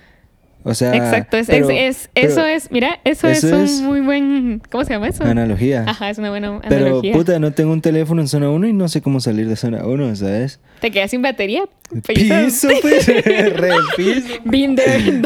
[0.66, 4.94] O sea, exacto, es, es, eso es, mira, eso, es un muy buen, ¿cómo se
[4.94, 5.26] llama eso?
[5.26, 5.84] Analogía.
[5.86, 7.12] Ajá, es una buena analogía.
[7.12, 9.58] Pero puta, no tengo un teléfono en zona 1 y no sé cómo salir de
[9.58, 10.62] zona 1, ¿sabes?
[10.80, 11.64] ¿Te quedas sin batería?
[12.08, 14.28] Piso, pues, re piso.
[14.46, 15.22] Binder.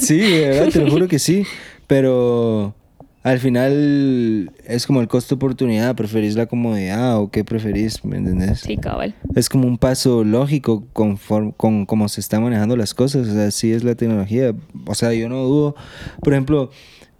[0.00, 1.46] Sí, de verdad, te lo juro que sí.
[1.86, 2.74] Pero
[3.22, 8.02] al final es como el costo oportunidad, ¿preferís la comodidad o qué preferís?
[8.04, 8.60] ¿Me entendés?
[8.60, 9.14] Sí, cabal.
[9.34, 13.46] Es como un paso lógico conforme, con cómo se están manejando las cosas, o sea,
[13.46, 14.54] así es la tecnología.
[14.86, 15.76] O sea, yo no dudo,
[16.22, 16.70] por ejemplo,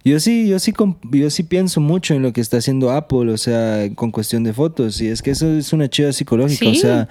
[0.03, 0.73] yo sí, yo sí,
[1.11, 4.53] yo sí pienso mucho en lo que está haciendo Apple, o sea, con cuestión de
[4.53, 7.07] fotos, y es que eso es una chiva psicológica, o sea,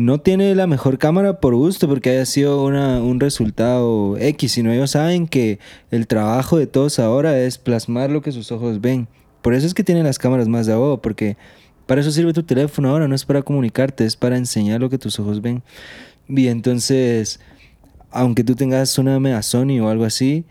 [0.00, 4.72] no tiene la mejor cámara por gusto porque haya sido una, un resultado X, sino
[4.72, 5.58] ellos saben que
[5.90, 9.08] el trabajo de todos ahora es plasmar lo que sus ojos ven.
[9.42, 11.36] Por eso es que tienen las cámaras más de abajo, porque
[11.84, 14.96] para eso sirve tu teléfono ahora, no es para comunicarte, es para enseñar lo que
[14.96, 15.62] tus ojos ven.
[16.28, 17.38] Y entonces,
[18.10, 20.46] aunque tú tengas una Mega Sony o algo así,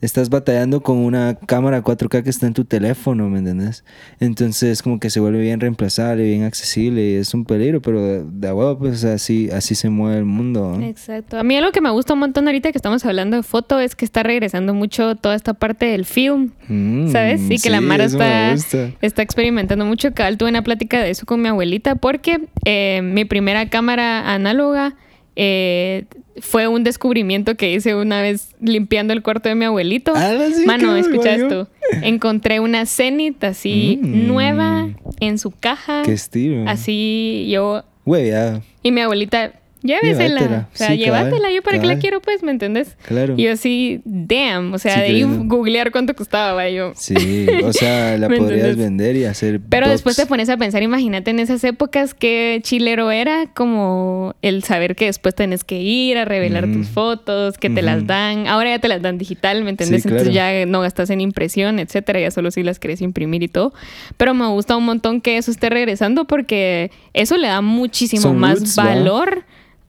[0.00, 3.84] estás batallando con una cámara 4K que está en tu teléfono, ¿me entiendes?
[4.20, 8.48] Entonces como que se vuelve bien reemplazable, bien accesible y es un peligro, pero de
[8.48, 10.78] agua pues así, así se mueve el mundo.
[10.80, 11.38] Exacto.
[11.38, 13.96] A mí algo que me gusta un montón ahorita que estamos hablando de foto es
[13.96, 17.40] que está regresando mucho toda esta parte del film, mm, ¿sabes?
[17.50, 20.14] Y que la Mara está, está experimentando mucho.
[20.14, 24.94] Cabal, tuve una plática de eso con mi abuelita porque eh, mi primera cámara análoga
[25.40, 26.06] eh,
[26.40, 30.12] fue un descubrimiento que hice una vez limpiando el cuarto de mi abuelito.
[30.16, 30.36] Ah,
[30.66, 31.68] Mano, escucha esto.
[32.02, 34.26] Encontré una Zenith así mm.
[34.26, 34.88] nueva
[35.20, 36.02] en su caja.
[36.02, 36.68] Qué estilo.
[36.68, 37.84] Así yo.
[38.04, 38.62] Güey, ya.
[38.82, 39.52] Y mi abuelita,
[39.88, 40.68] Llévesela.
[40.72, 41.50] O sea, llévatela.
[41.50, 42.96] Yo para qué la quiero, pues, ¿me entendés?
[43.06, 43.34] Claro.
[43.36, 44.74] Y yo así, damn.
[44.74, 46.92] O sea, de ahí googlear cuánto costaba, yo.
[46.94, 49.60] Sí, o sea, la podrías vender y hacer.
[49.68, 54.62] Pero después te pones a pensar, imagínate en esas épocas qué chilero era como el
[54.62, 58.46] saber que después tenés que ir a revelar tus fotos, que te las dan.
[58.46, 60.04] Ahora ya te las dan digital, ¿me entendés?
[60.04, 62.20] Entonces ya no gastas en impresión, etcétera.
[62.20, 63.72] Ya solo si las querés imprimir y todo.
[64.18, 68.76] Pero me gusta un montón que eso esté regresando porque eso le da muchísimo más
[68.76, 69.44] valor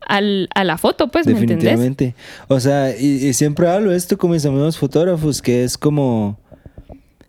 [0.07, 2.15] al, a la foto, pues, ¿me Definitivamente.
[2.47, 6.39] O sea, y, siempre hablo esto con mis amigos fotógrafos, que es como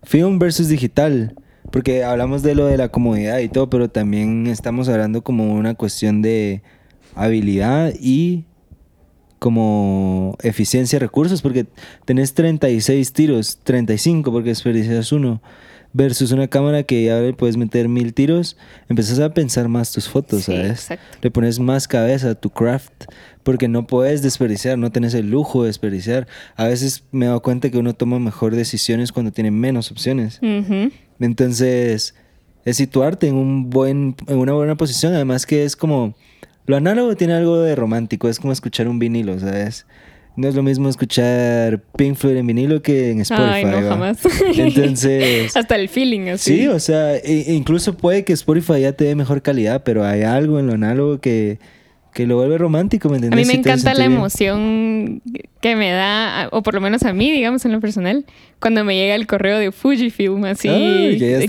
[0.02, 1.34] film versus digital.
[1.70, 5.74] Porque hablamos de lo de la comodidad y todo, pero también estamos hablando como una
[5.74, 6.62] cuestión de
[7.14, 8.44] habilidad y
[9.38, 11.66] como eficiencia de recursos, porque
[12.04, 15.40] tenés 36 tiros, 35 porque desperdicias uno
[15.92, 18.56] versus una cámara que ya le puedes meter mil tiros,
[18.88, 20.88] empezás a pensar más tus fotos, ¿sabes?
[21.20, 23.06] Le pones más cabeza a tu craft,
[23.42, 26.26] porque no puedes desperdiciar, no tenés el lujo de desperdiciar.
[26.56, 30.40] A veces me he dado cuenta que uno toma mejor decisiones cuando tiene menos opciones.
[31.18, 32.14] Entonces,
[32.64, 36.14] es situarte en, un buen, en una buena posición, además que es como...
[36.66, 39.86] Lo análogo tiene algo de romántico, es como escuchar un vinilo, ¿sabes?
[40.36, 43.50] No es lo mismo escuchar Pink Floyd en vinilo que en Spotify.
[43.52, 44.18] Ay, no, jamás.
[44.56, 45.56] Entonces.
[45.56, 46.58] Hasta el feeling, así.
[46.58, 50.22] Sí, o sea, e, incluso puede que Spotify ya te dé mejor calidad, pero hay
[50.22, 51.58] algo en lo análogo que,
[52.14, 53.38] que lo vuelve romántico, ¿me entiendes?
[53.38, 55.22] A mí me encanta la emoción
[55.60, 58.24] que me da, o por lo menos a mí, digamos, en lo personal,
[58.60, 60.68] cuando me llega el correo de Fujifilm, así,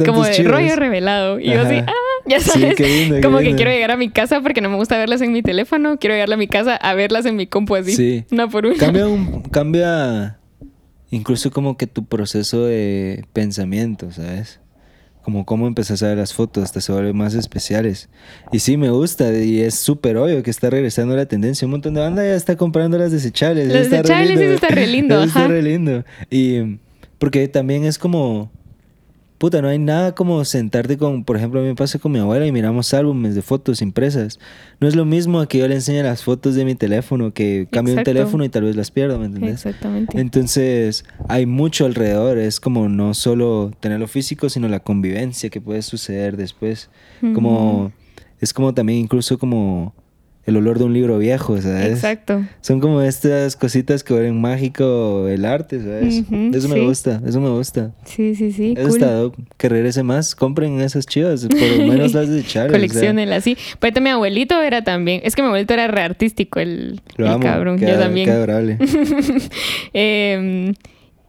[0.06, 1.40] como de rollo revelado.
[1.40, 1.94] Y yo así, ah,
[2.28, 2.76] ya sabes,
[3.22, 5.98] como que quiero llegar a mi casa porque no me gusta verlas en mi teléfono,
[5.98, 8.26] quiero llegar a mi casa a verlas en mi compu así, sí.
[8.32, 8.78] una por una.
[8.78, 10.38] Cambia, un, cambia
[11.10, 14.60] incluso como que tu proceso de pensamiento, ¿sabes?
[15.22, 18.10] Como cómo empezás a ver las fotos, hasta se vuelven más especiales.
[18.52, 21.68] Y sí, me gusta, y es súper obvio que está regresando la tendencia.
[21.68, 23.68] Un montón de banda ya está comprando las desechables.
[23.68, 25.22] Las desechables sí está re lindo.
[25.22, 26.04] Está re lindo.
[26.32, 26.80] Y
[27.20, 28.52] porque también es como
[29.42, 32.20] puta, no hay nada como sentarte con, por ejemplo, a mí me pasa con mi
[32.20, 34.38] abuela y miramos álbumes de fotos impresas.
[34.80, 37.96] No es lo mismo que yo le enseñe las fotos de mi teléfono, que cambio
[37.96, 39.66] un teléfono y tal vez las pierdo, ¿me entiendes?
[39.66, 40.22] Exactamente.
[40.22, 45.82] Entonces, hay mucho alrededor, es como no solo tenerlo físico, sino la convivencia que puede
[45.82, 46.92] suceder después.
[47.34, 47.92] Como,
[48.40, 49.96] es como también incluso como
[50.46, 51.92] el olor de un libro viejo, ¿sabes?
[51.92, 52.44] Exacto.
[52.62, 56.24] Son como estas cositas que huelen mágico el arte, ¿sabes?
[56.54, 57.92] eso me gusta, eso me gusta.
[58.06, 58.74] Sí, sí, sí.
[58.76, 59.22] Eso está
[59.58, 62.72] Que regrese más, compren esas chivas, por lo menos las de Charles.
[62.72, 63.58] Coleccionenlas, así.
[63.80, 67.78] Pues mi abuelito era también, es que mi abuelito era re artístico, el, el cabrón.
[67.78, 68.26] Yo también.
[68.26, 68.78] Qué adorable.
[69.94, 70.74] eh,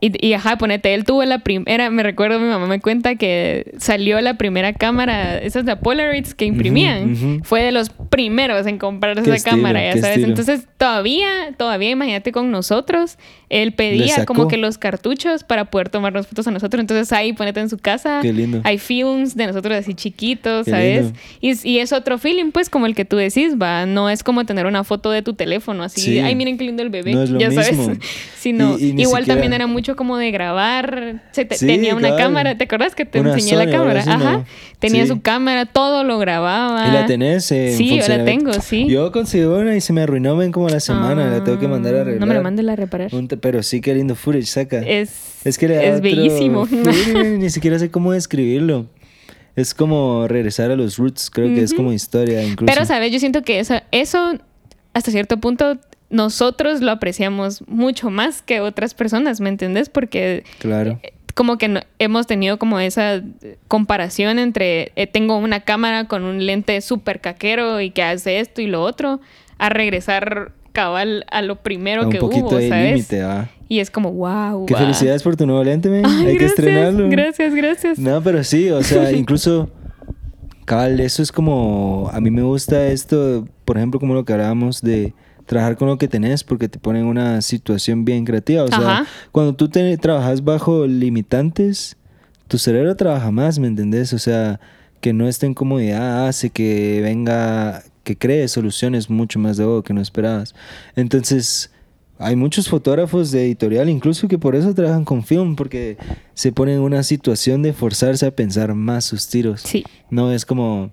[0.05, 3.71] y, y, ajá, ponete, él tuvo la primera, me recuerdo, mi mamá me cuenta que
[3.79, 7.41] salió la primera cámara, esas de Polaroids que imprimían.
[7.45, 10.19] Fue de los primeros en comprar esa cámara, ya sabes.
[10.19, 13.17] Entonces, todavía, todavía, imagínate con nosotros,
[13.53, 16.81] él pedía como que los cartuchos para poder tomar las fotos a nosotros.
[16.81, 18.21] Entonces, ahí, ponete en su casa.
[18.23, 18.63] Qué lindo.
[18.65, 21.13] Hay films de nosotros así chiquitos, ¿sabes?
[21.43, 23.85] Y, y, es otro feeling, pues, como el que tú decís, va.
[23.85, 26.89] No es como tener una foto de tu teléfono, así, ay, miren qué lindo el
[26.89, 27.99] bebé, ya sabes.
[28.39, 31.23] Sino, igual también era mucho como de grabar.
[31.33, 34.03] Se tenía una cámara, ¿te acuerdas que te enseñé la cámara?
[34.07, 34.45] Ajá.
[34.79, 36.89] Tenía su cámara, todo lo grababa.
[36.89, 37.45] ¿Y la tenés?
[37.45, 38.87] sí, yo la tengo, sí.
[38.89, 41.31] Yo conseguí una y se me arruinó ven como la semana.
[41.31, 42.21] la tengo que mandar a arreglar.
[42.21, 43.11] No me la mandes a reparar.
[43.43, 44.79] Pero sí, qué lindo footage saca.
[44.79, 46.67] Es, es, que es bellísimo.
[47.39, 48.87] ni siquiera sé cómo describirlo.
[49.55, 52.73] Es como regresar a los roots, creo que es como historia incluso.
[52.73, 53.13] Pero, ¿sabes?
[53.13, 54.39] Yo siento que eso, eso
[54.95, 55.79] hasta cierto punto
[56.09, 59.91] nosotros lo apreciamos mucho más que otras personas, ¿me entendés?
[59.91, 60.99] Porque claro.
[61.03, 63.23] Eh, como que hemos tenido como esa
[63.69, 68.61] comparación entre eh, tengo una cámara con un lente súper caquero y que hace esto
[68.61, 69.21] y lo otro,
[69.59, 73.09] a regresar cabal a lo primero que hubo, ¿sabes?
[73.69, 74.67] Y es como, wow.
[74.67, 76.05] Qué felicidades por tu nuevo lente, man.
[76.05, 77.09] Hay que estrenarlo.
[77.09, 77.99] Gracias, gracias.
[77.99, 79.71] No, pero sí, o sea, incluso
[80.65, 84.81] cabal, eso es como, a mí me gusta esto, por ejemplo, como lo que hablábamos
[84.81, 85.15] de
[85.47, 88.65] trabajar con lo que tenés porque te ponen en una situación bien creativa.
[88.65, 91.97] O sea, cuando tú te, trabajas bajo limitantes,
[92.49, 94.13] tu cerebro trabaja más, ¿me entendés?
[94.13, 94.61] O sea,
[95.01, 99.83] que no esté en comodidad hace que venga, que cree soluciones mucho más de algo
[99.83, 100.55] que no esperabas.
[100.97, 101.71] Entonces,
[102.19, 105.97] hay muchos fotógrafos de editorial incluso que por eso trabajan con film, porque
[106.35, 109.63] se ponen en una situación de forzarse a pensar más sus tiros.
[109.63, 109.85] Sí.
[110.11, 110.91] No es como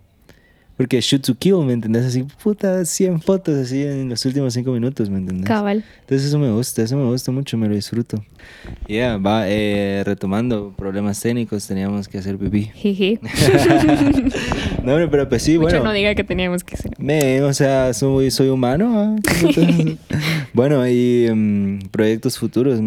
[0.79, 2.05] porque shoot to kill, ¿me entendés?
[2.05, 5.45] Así, puta, 100 fotos así en los últimos 5 minutos, ¿me entendés?
[5.45, 5.83] Cabal.
[5.99, 8.23] Entonces eso me gusta, eso me gusta mucho, me lo disfruto.
[8.87, 12.71] Ya, yeah, va, eh, retomando problemas técnicos, teníamos que hacer pipí.
[12.75, 13.19] Jiji.
[14.85, 15.83] no, pero pues sí, Mucho bueno.
[15.83, 16.93] no diga que teníamos que hacer.
[16.97, 18.93] Me, o sea, soy, soy humano.
[18.95, 19.15] ¿ah?
[20.53, 22.79] bueno, y um, proyectos futuros,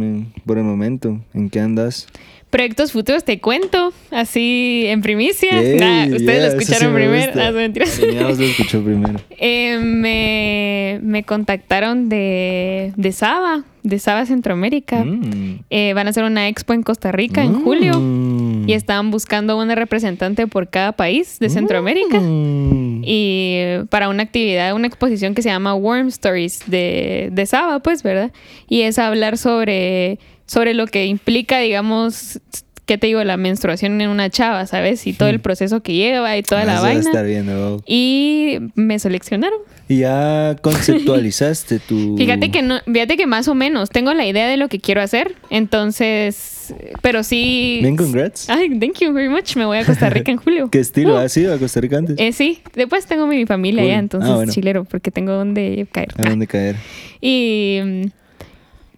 [0.47, 2.07] por el momento, ¿en qué andas?
[2.53, 5.59] Proyectos futuros te cuento, así en primicia.
[5.59, 7.33] ustedes lo escucharon primero.
[7.43, 7.99] Ah, mentiras.
[7.99, 9.19] lo escuchó primero.
[9.45, 15.03] Eh, me, me, contactaron de, de Saba, de Saba Centroamérica.
[15.03, 15.65] Mm.
[15.69, 18.69] Eh, van a hacer una expo en Costa Rica en julio mm.
[18.69, 22.21] y estaban buscando una representante por cada país de Centroamérica.
[22.21, 23.03] Mm.
[23.05, 28.05] Y para una actividad, una exposición que se llama Worm Stories de, de Saba, pues,
[28.05, 28.31] ¿verdad?
[28.69, 30.21] Y es hablar sobre
[30.53, 32.39] sobre lo que implica, digamos,
[32.85, 33.25] ¿qué te digo?
[33.25, 35.07] La menstruación en una chava, ¿sabes?
[35.07, 35.43] Y todo el hmm.
[35.43, 37.01] proceso que lleva y toda la vaina.
[37.01, 37.83] Estar viendo.
[37.87, 39.59] Y me seleccionaron.
[39.89, 42.17] ¿Y ya conceptualizaste tu...?
[42.19, 45.01] Fíjate que no, fíjate que más o menos tengo la idea de lo que quiero
[45.01, 47.79] hacer, entonces, pero sí...
[47.81, 48.51] Bien, congrats.
[48.51, 49.57] Ay, thank you very much.
[49.57, 50.69] Me voy a Costa Rica en julio.
[50.69, 51.17] ¿Qué estilo?
[51.17, 52.17] ¿Has ido a Costa Rica antes?
[52.19, 56.11] Eh, sí, después tengo mi familia allá, entonces ah, chilero, porque tengo donde caer.
[56.19, 56.77] A dónde caer.
[57.25, 58.11] Y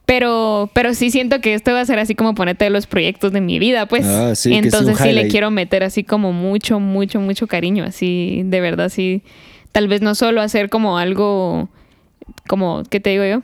[0.06, 3.32] pero, pero sí siento que esto va a ser así como ponerte de los proyectos
[3.32, 4.04] de mi vida, pues.
[4.04, 8.60] Ah, sí, Entonces sí le quiero meter así como mucho, mucho, mucho cariño, así, de
[8.60, 9.22] verdad, sí.
[9.72, 11.68] Tal vez no solo hacer como algo,
[12.46, 13.42] como, ¿qué te digo yo?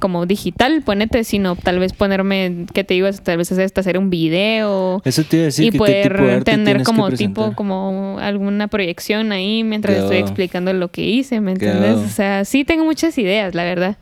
[0.00, 3.08] Como digital, ponete, sino tal vez ponerme, ¿qué te digo?
[3.22, 5.00] Tal vez hacer, hacer un video.
[5.04, 5.74] Eso te iba a decir.
[5.74, 11.40] Y poder tener como tipo, como alguna proyección ahí mientras estoy explicando lo que hice,
[11.40, 11.98] ¿me entiendes?
[11.98, 13.96] O sea, sí tengo muchas ideas, la verdad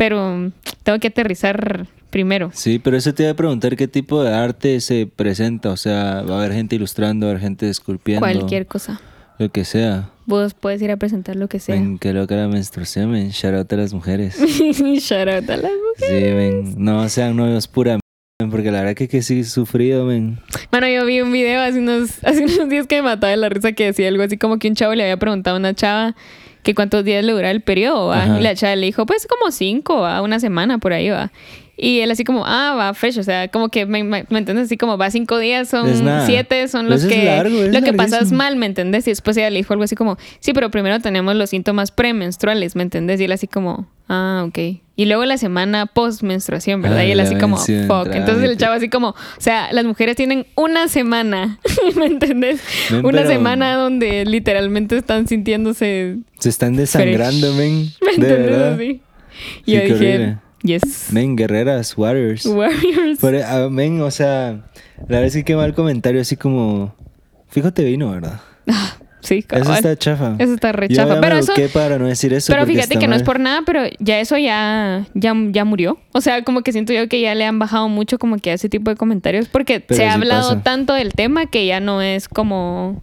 [0.00, 0.50] pero
[0.82, 2.50] tengo que aterrizar primero.
[2.54, 5.68] Sí, pero eso te iba a preguntar qué tipo de arte se presenta.
[5.68, 8.20] O sea, va a haber gente ilustrando, va a haber gente esculpiendo.
[8.20, 8.98] Cualquier cosa.
[9.36, 10.08] Lo que sea.
[10.24, 11.74] Vos puedes ir a presentar lo que sea.
[11.74, 13.28] Ven, qué loca la menstruación, men.
[13.28, 14.38] Shout out a las mujeres.
[14.40, 15.98] Shout out a las mujeres.
[15.98, 16.74] Sí, ven.
[16.78, 18.00] No sean novios pura
[18.48, 20.38] porque la verdad que, que sí sufrido, men.
[20.70, 23.50] Bueno, yo vi un video hace unos, hace unos días que me mataba de la
[23.50, 26.16] risa que decía algo así como que un chavo le había preguntado a una chava
[26.62, 28.38] que cuántos días le dura el periodo, ¿va?
[28.38, 30.22] Y la chava le dijo, pues como cinco, ¿va?
[30.22, 31.32] Una semana por ahí, ¿va?
[31.82, 34.66] Y él así como, ah, va fresh, o sea, como que, ¿me, me, entiendes?
[34.66, 35.88] Así como, va cinco días, son
[36.26, 37.42] siete, son los que...
[37.72, 39.06] lo que pasas mal, ¿me entiendes?
[39.06, 42.76] Y después ella le dijo algo así como, sí, pero primero tenemos los síntomas premenstruales,
[42.76, 43.18] ¿me entiendes?
[43.18, 44.58] Y él así como, ah, ok.
[44.94, 47.04] Y luego la semana post-menstruación, ¿verdad?
[47.04, 48.08] y él así como, fuck.
[48.12, 51.60] Entonces el chavo así como, o sea, las mujeres tienen una semana,
[51.96, 52.60] ¿me entiendes?
[53.02, 56.18] una semana donde literalmente están sintiéndose...
[56.38, 57.90] Se están desangrando, men.
[58.04, 58.78] ¿Me entiendes?
[58.78, 59.00] Sí.
[59.64, 60.36] Y yo dije...
[60.62, 61.08] Yes.
[61.12, 62.44] Men, guerreras, warriors.
[62.46, 63.18] Warriors.
[63.20, 64.60] Pero, ah, men, o sea,
[64.98, 66.94] la verdad es que qué mal comentario, así como,
[67.48, 68.40] fíjate vino, ¿verdad?
[69.20, 70.36] sí, Eso está chafa.
[70.38, 71.20] Eso está re chafa.
[71.20, 71.54] pero eso.
[71.54, 72.52] ¿Qué para no decir eso?
[72.52, 75.98] Pero fíjate que no es por nada, pero ya eso ya, ya, ya murió.
[76.12, 78.54] O sea, como que siento yo que ya le han bajado mucho como que a
[78.54, 82.28] ese tipo de comentarios porque se ha hablado tanto del tema que ya no es
[82.28, 83.02] como.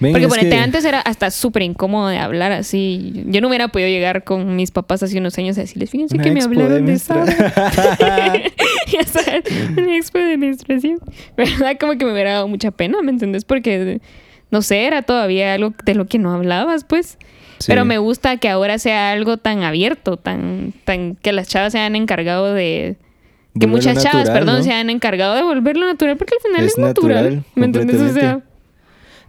[0.00, 3.22] Porque ponete, antes era hasta súper incómodo de hablar así.
[3.26, 6.30] Yo no hubiera podido llegar con mis papás hace unos años a decirles, fíjense que
[6.30, 7.14] me hablaron de, eso.
[8.86, 9.44] ya sabes,
[9.76, 11.00] una expo de menstruación.
[11.36, 11.76] ¿Verdad?
[11.80, 13.44] Como que me hubiera dado mucha pena, ¿me entendés?
[13.44, 14.00] Porque,
[14.50, 17.18] no sé, era todavía algo de lo que no hablabas, pues.
[17.66, 21.78] Pero me gusta que ahora sea algo tan abierto, tan, tan que las chavas se
[21.78, 22.96] han encargado de...
[23.58, 27.44] Que muchas chavas, perdón, se han encargado de volverlo natural porque al final es, natural.
[27.54, 28.00] ¿Me entiendes?
[28.00, 28.40] O sea...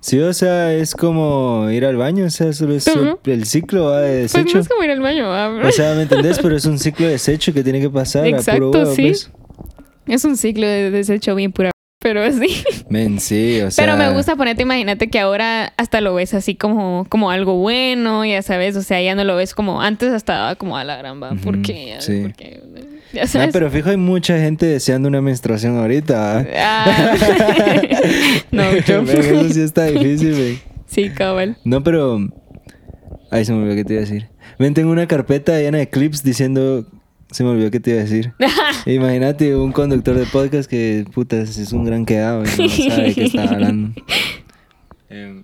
[0.02, 2.88] Sí, o sea, es como ir al baño, o sea, solo es
[3.24, 4.43] el ciclo va de desecho.
[4.43, 5.49] Pues no es como ir al baño, ¿va?
[5.64, 6.39] O sea, ¿me entendés?
[6.39, 9.04] Pero es un ciclo de desecho que tiene que pasar Exacto, a puro sí.
[9.04, 9.32] Pues.
[10.08, 11.72] Es un ciclo de desecho bien pura
[12.02, 12.64] pero sí.
[12.89, 13.86] Men, sí, o sea.
[13.86, 18.26] Pero me gusta ponerte, imagínate que ahora hasta lo ves así como, como algo bueno,
[18.26, 21.22] ya sabes, o sea, ya no lo ves como antes hasta como a la gran
[21.22, 21.97] va, ¿por qué?
[21.99, 22.22] Sí.
[22.24, 22.60] Porque,
[23.14, 23.47] ya sabes.
[23.47, 26.45] No, pero fijo, hay mucha gente deseando una menstruación ahorita.
[26.55, 27.14] Ah.
[28.51, 29.01] no, yo.
[29.07, 30.59] Eso sí está difícil, güey.
[30.86, 31.57] Sí, cabal.
[31.64, 32.20] No, pero.
[33.30, 34.30] Ay, se me olvidó qué te iba a decir.
[34.59, 36.86] Ven, tengo una carpeta llena de clips diciendo
[37.32, 38.34] se me olvidó qué te iba a decir.
[38.86, 43.24] Imagínate un conductor de podcast que, putas, es un gran quedado y no sabe qué
[43.26, 43.93] está hablando.
[45.09, 45.43] Em,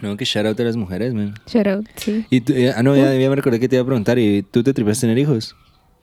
[0.00, 1.34] No, que shout out a las mujeres, man.
[1.46, 2.24] Shout out, sí.
[2.30, 4.18] Y tú, eh, ah, no, ya, ya, me recordé que te iba a preguntar.
[4.18, 5.54] ¿Y tú te tripas tener hijos?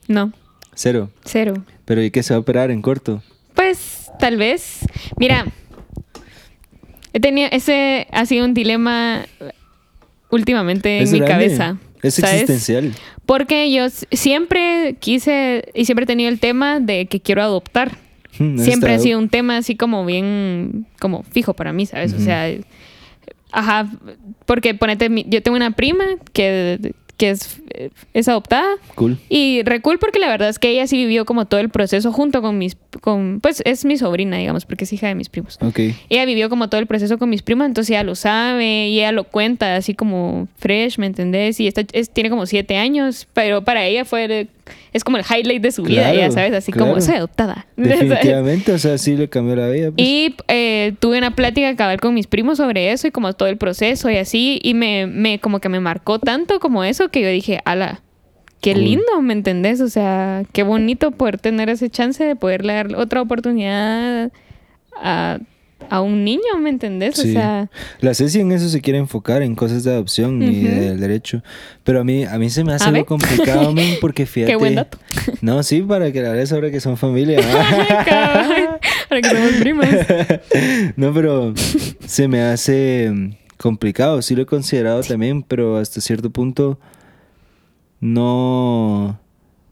[0.07, 0.31] No.
[0.75, 1.09] Cero.
[1.25, 1.63] Cero.
[1.85, 3.23] ¿Pero y qué se va a operar en corto?
[3.55, 4.85] Pues, tal vez.
[5.17, 5.47] Mira,
[7.13, 9.25] he tenido, ese ha sido un dilema
[10.29, 11.77] últimamente en mi cabeza.
[12.03, 12.93] Es existencial.
[13.25, 17.97] Porque yo siempre quise y siempre he tenido el tema de que quiero adoptar.
[18.37, 22.13] Hmm, siempre ha sido un tema así como bien, como fijo para mí, ¿sabes?
[22.13, 22.47] O sea,
[23.51, 23.89] ajá,
[24.45, 27.61] porque ponete, yo tengo una prima que que es,
[28.13, 28.75] es adoptada.
[28.95, 29.17] Cool.
[29.27, 32.11] Y re cool porque la verdad es que ella sí vivió como todo el proceso
[32.11, 35.57] junto con mis, con, pues es mi sobrina, digamos, porque es hija de mis primos.
[35.61, 35.79] Ok.
[36.09, 39.11] Ella vivió como todo el proceso con mis primos, entonces ella lo sabe y ella
[39.11, 41.59] lo cuenta así como fresh, ¿me entendés?
[41.59, 44.47] Y esta, es, tiene como siete años, pero para ella fue
[44.93, 47.68] es como el highlight de su vida, ya sabes, así como soy adoptada.
[47.76, 49.91] Definitivamente, o sea, sí le cambió la vida.
[49.91, 50.07] Pues.
[50.07, 53.57] Y eh, tuve una plática cabal con mis primos sobre eso y como todo el
[53.57, 57.30] proceso y así, y me, me como que me marcó tanto como eso que yo
[57.30, 58.01] dije, ala,
[58.61, 59.82] qué lindo, ¿me entendés?
[59.82, 64.32] O sea, qué bonito poder tener ese chance de poderle dar otra oportunidad
[64.95, 65.39] a
[65.89, 67.19] a un niño, ¿me entendés?
[67.19, 67.69] O sea...
[68.01, 71.43] La Ceci en eso se quiere enfocar, en cosas de adopción y del derecho.
[71.84, 74.51] Pero a mí, a mí se me hace algo complicado, porque fíjate...
[74.51, 74.97] Qué buen dato.
[75.41, 77.39] No, sí, para que la vez ahora que son familia.
[79.09, 79.89] para que somos primas.
[80.95, 81.53] no, pero
[82.05, 84.21] se me hace complicado.
[84.21, 86.80] Sí lo he considerado también, pero hasta cierto punto
[87.99, 89.19] no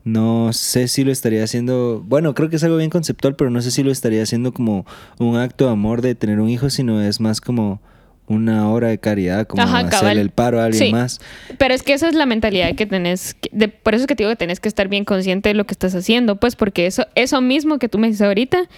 [0.06, 3.60] no sé si lo estaría haciendo, bueno, creo que es algo bien conceptual, pero no
[3.64, 4.86] sé si lo estaría haciendo como
[5.18, 7.82] un acto de amor de tener un hijo, sino es más como
[8.28, 11.20] una obra de caridad, como hacerle el paro a alguien más.
[11.58, 14.24] Pero es que esa es la mentalidad que tenés, de, por eso es que te
[14.24, 17.08] digo que tenés que estar bien consciente de lo que estás haciendo, pues porque eso,
[17.16, 18.70] eso mismo que tú me dices ahorita,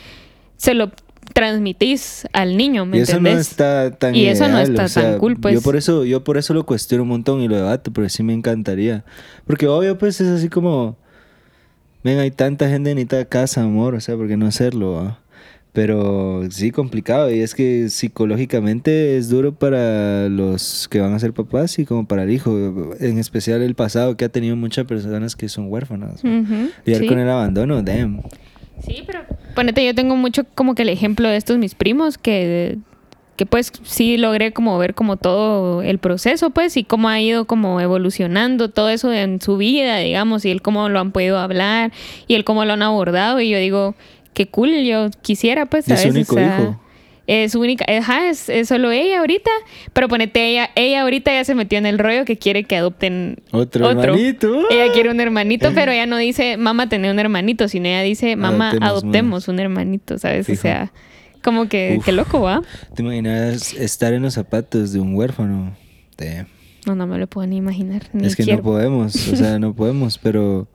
[0.55, 0.91] se lo
[1.33, 5.35] transmitís al niño, ¿me y eso no está tan Y eso no está tan cool,
[5.35, 5.55] pues.
[5.55, 8.23] Yo por eso, yo por eso lo cuestiono un montón y lo debato, porque sí
[8.23, 9.03] me encantaría.
[9.45, 10.97] Porque obvio, pues es así como
[12.03, 15.17] Ven, hay tanta gente en esta casa, amor, o sea, ¿por qué no hacerlo?
[15.73, 17.29] Pero sí, complicado.
[17.29, 22.07] Y es que psicológicamente es duro para los que van a ser papás y como
[22.07, 22.95] para el hijo.
[22.99, 26.23] En especial el pasado que ha tenido muchas personas que son huérfanas.
[26.23, 28.23] Y con el abandono, damn.
[28.83, 29.19] Sí, pero
[29.53, 32.79] ponete, yo tengo mucho como que el ejemplo de estos mis primos que
[33.37, 37.45] que pues sí logré como ver como todo el proceso pues y cómo ha ido
[37.45, 41.93] como evolucionando todo eso en su vida digamos y el cómo lo han podido hablar
[42.27, 43.95] y el cómo lo han abordado y yo digo
[44.33, 46.05] qué cool yo quisiera pues ¿sabes?
[46.05, 46.79] es su único hijo
[47.27, 49.51] es única, ajá, es, solo ella ahorita,
[49.91, 53.41] pero ponete ella, ella ahorita ya se metió en el rollo que quiere que adopten
[53.51, 54.63] otro, hermanito.
[54.69, 58.37] Ella quiere un hermanito, pero ella no dice mamá tener un hermanito, sino ella dice
[58.37, 60.49] mamá adoptemos, un hermanito, ¿sabes?
[60.49, 60.93] O sea,
[61.43, 62.61] como que, qué loco, ¿va?
[62.95, 65.75] ¿Te imaginas estar en los zapatos de un huérfano?
[66.85, 68.03] No, no me lo puedo ni imaginar.
[68.13, 70.67] es que no podemos, o sea, no podemos, pero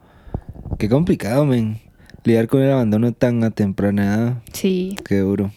[0.79, 1.81] qué complicado, men.
[2.25, 4.43] Lidiar con el abandono tan a temprana edad.
[4.53, 4.97] Sí.
[5.05, 5.53] Qué duro.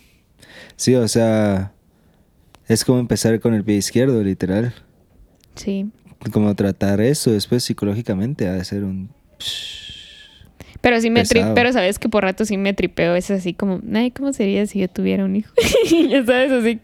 [0.78, 1.74] Sí, o sea,
[2.68, 4.74] es como empezar con el pie izquierdo, literal.
[5.54, 5.92] Sí.
[6.32, 9.12] Como tratar eso después psicológicamente ha de ser un...
[10.86, 11.24] Pero sí me
[11.56, 14.78] pero sabes que por rato sí me tripeo, es así como, ay, ¿cómo sería si
[14.78, 15.52] yo tuviera un hijo?
[16.10, 16.80] ya sabes, así.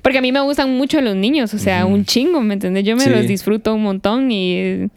[0.00, 2.84] Porque a mí me gustan mucho los niños, o sea, un chingo, ¿me entiendes?
[2.84, 4.88] Yo me los disfruto un montón y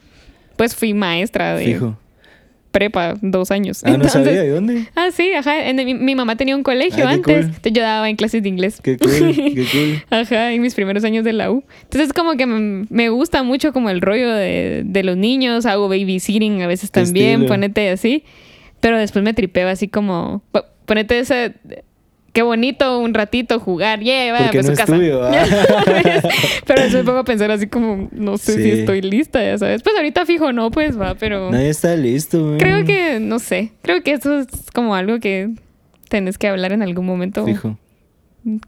[0.56, 1.66] pues fui maestra de...
[1.66, 1.98] Fijo
[2.72, 3.82] prepa dos años.
[3.84, 4.88] Ah, no sabía, ¿de dónde?
[4.95, 5.55] Ah, sí, ajá.
[5.74, 7.47] mi, mamá tenía un colegio ah, antes.
[7.63, 8.80] yo daba en clases de inglés.
[8.82, 10.03] Qué cool, qué cool.
[10.09, 11.63] ajá, en mis primeros años de la U.
[11.84, 15.65] Entonces, como que me, gusta mucho como el rollo de, de, los niños.
[15.65, 18.24] Hago babysitting a veces también, ponete así.
[18.80, 20.43] Pero después me tripeo así como...
[20.86, 21.55] Ponete ese
[22.38, 24.95] qué bonito un ratito jugar, yeah, vaya a su casa.
[26.67, 29.81] pero después me pongo a pensar así como, no sé si estoy lista, ya sabes.
[29.81, 31.49] Pues ahorita fijo no, pues va, pero.
[31.49, 35.49] Nadie está listo, Creo que, no sé, creo que eso es como algo que
[36.09, 37.43] tenés que hablar en algún momento.
[37.43, 37.75] Fijo.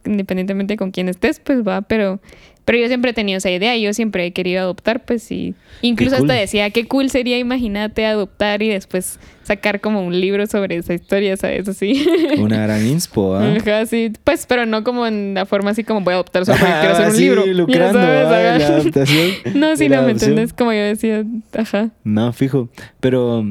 [0.04, 2.20] Independientemente con quién estés, pues va, pero
[2.70, 6.18] pero yo siempre he tenido esa idea, yo siempre he querido adoptar, pues y incluso
[6.18, 10.94] hasta decía, qué cool sería, imagínate, adoptar y después sacar como un libro sobre esa
[10.94, 11.68] historia, ¿sabes?
[11.68, 12.06] Así.
[12.38, 13.56] Una gran inspo, ¿ah?
[13.56, 14.14] Ajá, sí.
[14.24, 16.94] Pues, pero no como en la forma así como voy a adoptar solo porque quiero
[16.94, 17.46] hacer un libro.
[17.48, 18.30] lucrando, ¿sabes?
[18.30, 19.30] la adaptación.
[19.56, 20.54] no, sí, no, ¿me entiendes?
[20.54, 21.26] Como yo decía,
[21.58, 21.90] ajá.
[22.04, 22.70] No, fijo.
[23.00, 23.48] Pero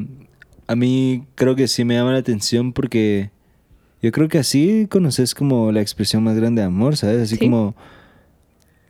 [0.69, 3.33] a mí creo que sí me llama la atención porque
[4.01, 7.21] yo creo que así conoces como la expresión más grande de amor, ¿sabes?
[7.21, 7.75] Así como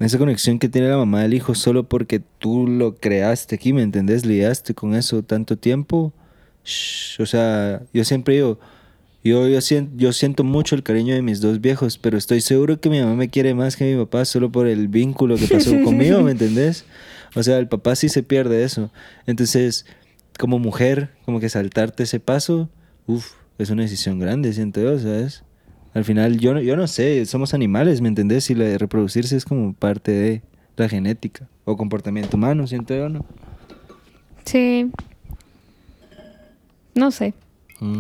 [0.07, 3.83] esa conexión que tiene la mamá del hijo solo porque tú lo creaste aquí, ¿me
[3.83, 4.25] entendés?
[4.25, 6.13] Lidiaste con eso tanto tiempo.
[7.19, 8.59] o sea, yo siempre digo,
[9.25, 12.81] Yo, yo, siento, yo siento mucho el cariño de mis dos viejos, pero estoy seguro
[12.81, 15.71] que mi mamá me quiere más que mi papá solo por el vínculo que pasó
[15.85, 16.85] conmigo, ¿me entendés?
[17.35, 18.91] O sea, el papá sí se pierde eso.
[19.27, 19.85] Entonces,
[20.39, 22.71] como mujer, como que saltarte ese paso,
[23.07, 25.43] uff, es una decisión grande, siento yo, ¿sabes?
[25.95, 28.51] Al final, yo, yo no sé, somos animales, ¿me entendés?
[28.51, 30.43] Y la de reproducirse es como parte de
[30.77, 33.25] la genética o comportamiento humano, siento yo, ¿no?
[34.45, 34.91] Sí.
[36.95, 37.35] No sé.
[37.81, 37.99] Mm.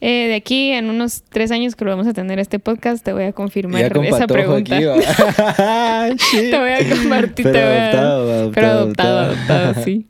[0.00, 3.12] Eh, de aquí en unos tres años que lo vamos a tener este podcast, te
[3.12, 4.78] voy a confirmar esa pregunta.
[4.78, 7.46] te voy a compartir.
[7.50, 10.06] Pero adoptado, Pero adoptado, adoptado, sí.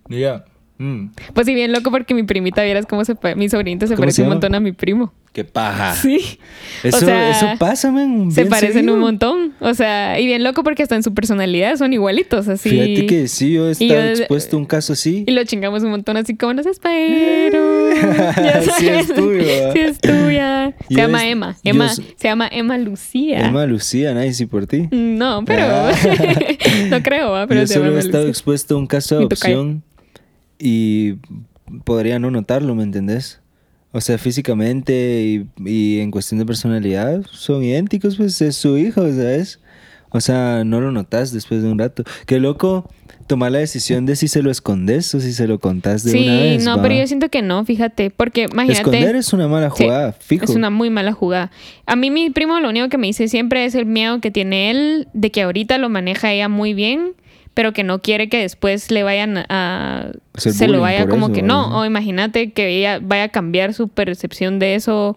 [0.78, 1.06] Mm.
[1.32, 4.28] Pues sí, bien loco porque mi primita vieras cómo se mi sobrinito se parece un
[4.28, 5.12] montón a mi primo.
[5.32, 5.94] ¡Qué paja!
[5.94, 6.38] Sí.
[6.82, 8.32] Eso, eso pasa, man.
[8.32, 9.52] Se parecen un montón.
[9.60, 12.70] O sea, y bien loco porque hasta en su personalidad son igualitos, así.
[12.70, 15.24] Fíjate que sí, yo he estado expuesto a un caso así.
[15.26, 17.90] Y lo chingamos un montón, así como, no se espero.
[18.78, 19.72] sí es tuyo.
[19.74, 20.74] sí es tuya.
[20.88, 21.56] Se llama Emma.
[21.64, 23.46] Emma se llama Emma Lucía.
[23.46, 24.42] Emma Lucía, nice.
[24.42, 24.88] ¿Y por ti?
[24.90, 25.64] No, pero...
[25.64, 25.92] Ah.
[26.90, 29.82] no creo, pero yo solo he estado expuesto a un caso de adopción
[30.58, 31.14] y
[31.84, 33.40] podría no notarlo, ¿me entendés?
[33.92, 39.60] O sea, físicamente y, en cuestión de personalidad son idénticos, pues es su hijo, ¿sabes?
[40.10, 42.04] O sea, no lo notas después de un rato.
[42.26, 42.90] Qué loco
[43.26, 46.32] tomar la decisión de si se lo escondes o si se lo contás de una
[46.32, 46.62] vez.
[46.62, 48.80] Sí, no, pero yo siento que no, fíjate, porque imagínate.
[48.80, 50.44] Esconder es una mala jugada, fijo.
[50.44, 51.50] Es una muy mala jugada.
[51.86, 54.70] A mí mi primo lo único que me dice siempre es el miedo que tiene
[54.70, 57.14] él de que ahorita lo maneja ella muy bien
[57.56, 60.10] pero que no quiere que después le vayan a...
[60.34, 61.78] se lo vaya como que no.
[61.78, 65.16] O imagínate que ella vaya a cambiar su percepción de eso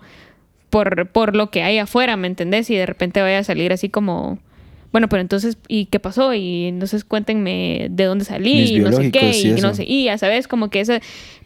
[0.69, 2.69] por, por lo que hay afuera, ¿me entendés?
[2.69, 4.39] Y de repente vaya a salir así como...
[4.93, 6.33] Bueno, pero entonces, ¿y qué pasó?
[6.33, 10.17] Y entonces cuéntenme de dónde salí, y no sé qué, y, no sé, y ya
[10.17, 10.93] sabes, como que eso...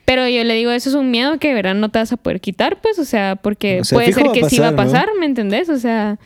[0.06, 2.40] Pero yo le digo, eso es un miedo que verán no te vas a poder
[2.40, 5.70] quitar, pues, o sea, porque puede ser que sí va a pasar, ¿me entendés?
[5.70, 6.20] O sea,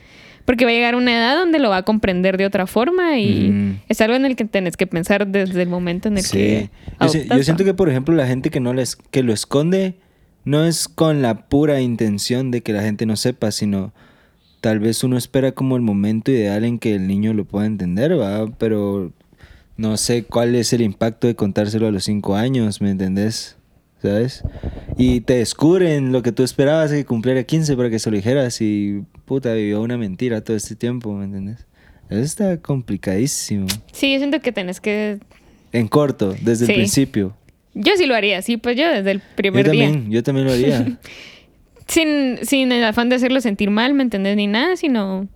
[0.47, 3.49] porque va a llegar una edad donde lo va a comprender de otra forma y
[3.49, 3.79] mm.
[3.89, 6.69] es algo en el que tenés que pensar desde el momento en el que...
[7.01, 9.95] yo, siento que, por ejemplo, la gente que, no les, que lo esconde
[10.45, 13.91] no es con la pura intención de que la gente no sepa, sino
[14.61, 18.17] tal vez uno espera como el momento ideal en que el niño lo pueda entender,
[18.17, 18.47] ¿va?
[18.57, 19.11] Pero
[19.75, 23.56] no sé cuál es el impacto de contárselo a los cinco años, ¿me entendés?
[24.01, 24.43] ¿Sabes?
[24.97, 28.61] Y te descubren lo que tú esperabas que cumpliera 15 para que se lo dijeras
[28.61, 31.65] y puta, vivió una mentira todo este tiempo, ¿me entiendes?
[32.09, 33.67] Eso está complicadísimo.
[33.91, 35.19] Sí, yo siento que tenés que...
[35.73, 37.35] En corto, desde el principio.
[37.73, 39.89] Yo sí lo haría, sí, pues yo desde el primer yo día.
[39.89, 40.97] También, yo también lo haría.
[41.87, 44.37] sin, sin el afán de hacerlo sentir mal, ¿me entendés?
[44.37, 45.27] Ni nada, sino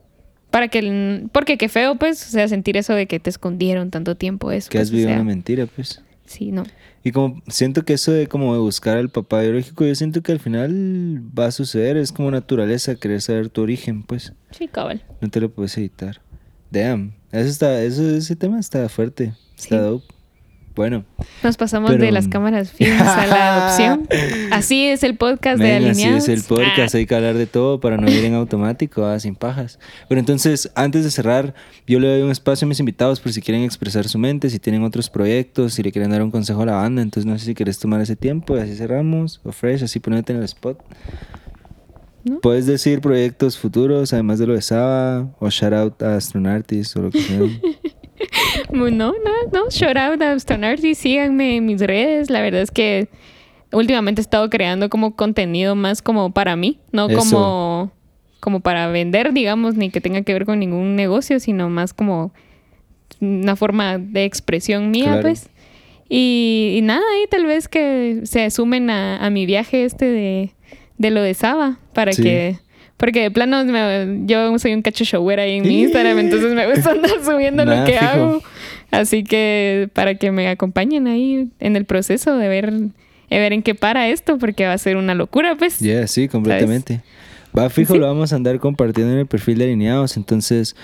[0.50, 1.28] para que...
[1.34, 4.52] Porque qué feo, pues, o sea, sentir eso de que te escondieron tanto tiempo.
[4.52, 6.02] Eso, que has pues, vivido una mentira, pues.
[6.32, 6.64] Sí, no.
[7.04, 10.32] Y como siento que eso de como de buscar al papá biológico, yo siento que
[10.32, 14.32] al final va a suceder, es como naturaleza querer saber tu origen, pues.
[14.52, 15.04] Sí, cabal.
[15.20, 16.22] No te lo puedes evitar.
[16.70, 20.06] Damn, eso está, eso, ese tema está fuerte, está dope.
[20.76, 21.04] Bueno.
[21.44, 24.08] Nos pasamos de las cámaras fijas a la adopción.
[24.52, 26.24] Así es el podcast de Alineados.
[26.24, 26.98] Así es el podcast, ah.
[26.98, 29.80] hay que hablar de todo para no ir en automático, ah, sin pajas.
[30.08, 31.54] Pero entonces, antes de cerrar,
[31.86, 34.60] yo le doy un espacio a mis invitados por si quieren expresar su mente, si
[34.60, 37.02] tienen otros proyectos, si le quieren dar un consejo a la banda.
[37.02, 39.42] Entonces, no sé si quieres tomar ese tiempo y así cerramos.
[39.44, 40.80] O fresh, así ponerte en el spot.
[42.42, 47.02] Puedes decir proyectos futuros, además de lo de Saba, o shout out a Astronartis o
[47.02, 47.40] lo que sea.
[48.72, 49.14] no, no,
[49.52, 49.70] no.
[49.70, 52.30] Shout out a Stone Síganme en mis redes.
[52.30, 53.10] La verdad es que
[53.72, 57.92] últimamente he estado creando como contenido más como para mí, no como,
[58.40, 62.34] como para vender, digamos, ni que tenga que ver con ningún negocio, sino más como
[63.20, 65.50] una forma de expresión mía, pues.
[66.10, 70.52] Y, nada, ahí tal vez que se sumen a, mi viaje este de,
[70.98, 72.58] de lo de Saba, para que
[73.02, 73.64] porque de plano
[74.28, 77.84] yo soy un cacho shower ahí en mi Instagram, entonces me gusta andar subiendo lo
[77.84, 78.44] que hago.
[78.92, 82.92] Así que para que me acompañen ahí en el proceso de ver, de
[83.32, 85.80] ver en qué para esto, porque va a ser una locura, pues.
[85.80, 87.02] Ya, sí, completamente.
[87.58, 90.16] Va fijo, lo vamos a andar compartiendo en el perfil de alineados.
[90.16, 90.76] Entonces,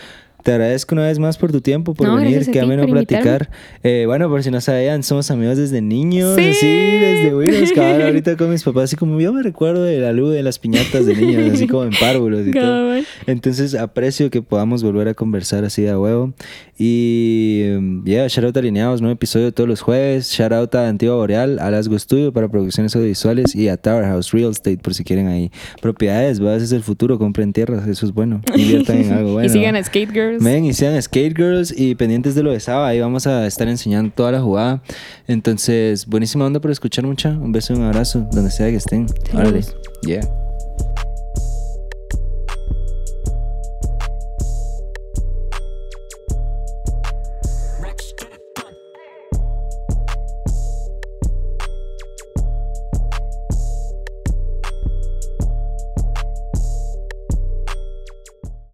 [0.48, 3.50] te agradezco una vez más por tu tiempo, por venir, que ameno platicar.
[3.84, 8.02] Eh, bueno, por si no sabían, somos amigos desde niños, sí, así, desde buenos, cabal,
[8.02, 11.06] ahorita con mis papás, así como yo me recuerdo de la luz de las piñatas
[11.06, 12.94] de niños, así como en párvulos y todo.
[13.26, 16.32] Entonces aprecio que podamos volver a conversar así de huevo.
[16.80, 17.64] Y
[18.06, 20.32] ya, yeah, shout out Alineados, nuevo episodio todos los jueves.
[20.32, 24.32] Shout out a Antigua Boreal, a Lasgo Studio para producciones audiovisuales y a Tower House
[24.32, 26.42] Real Estate por si quieren ahí propiedades.
[26.42, 26.56] ¿va?
[26.56, 28.42] Ese es el futuro, compren tierras, eso es bueno.
[28.56, 29.48] Inviertan en algo bueno.
[29.48, 30.44] y sigan a Skate Girls.
[30.44, 32.88] Ven y sigan Skate Girls y pendientes de lo de Saba.
[32.88, 34.82] Ahí vamos a estar enseñando toda la jugada.
[35.28, 37.30] Entonces, buenísima onda por escuchar mucha.
[37.30, 39.08] Un beso y un abrazo, donde sea que estén.
[39.34, 39.62] Órale.
[40.04, 40.47] Yeah.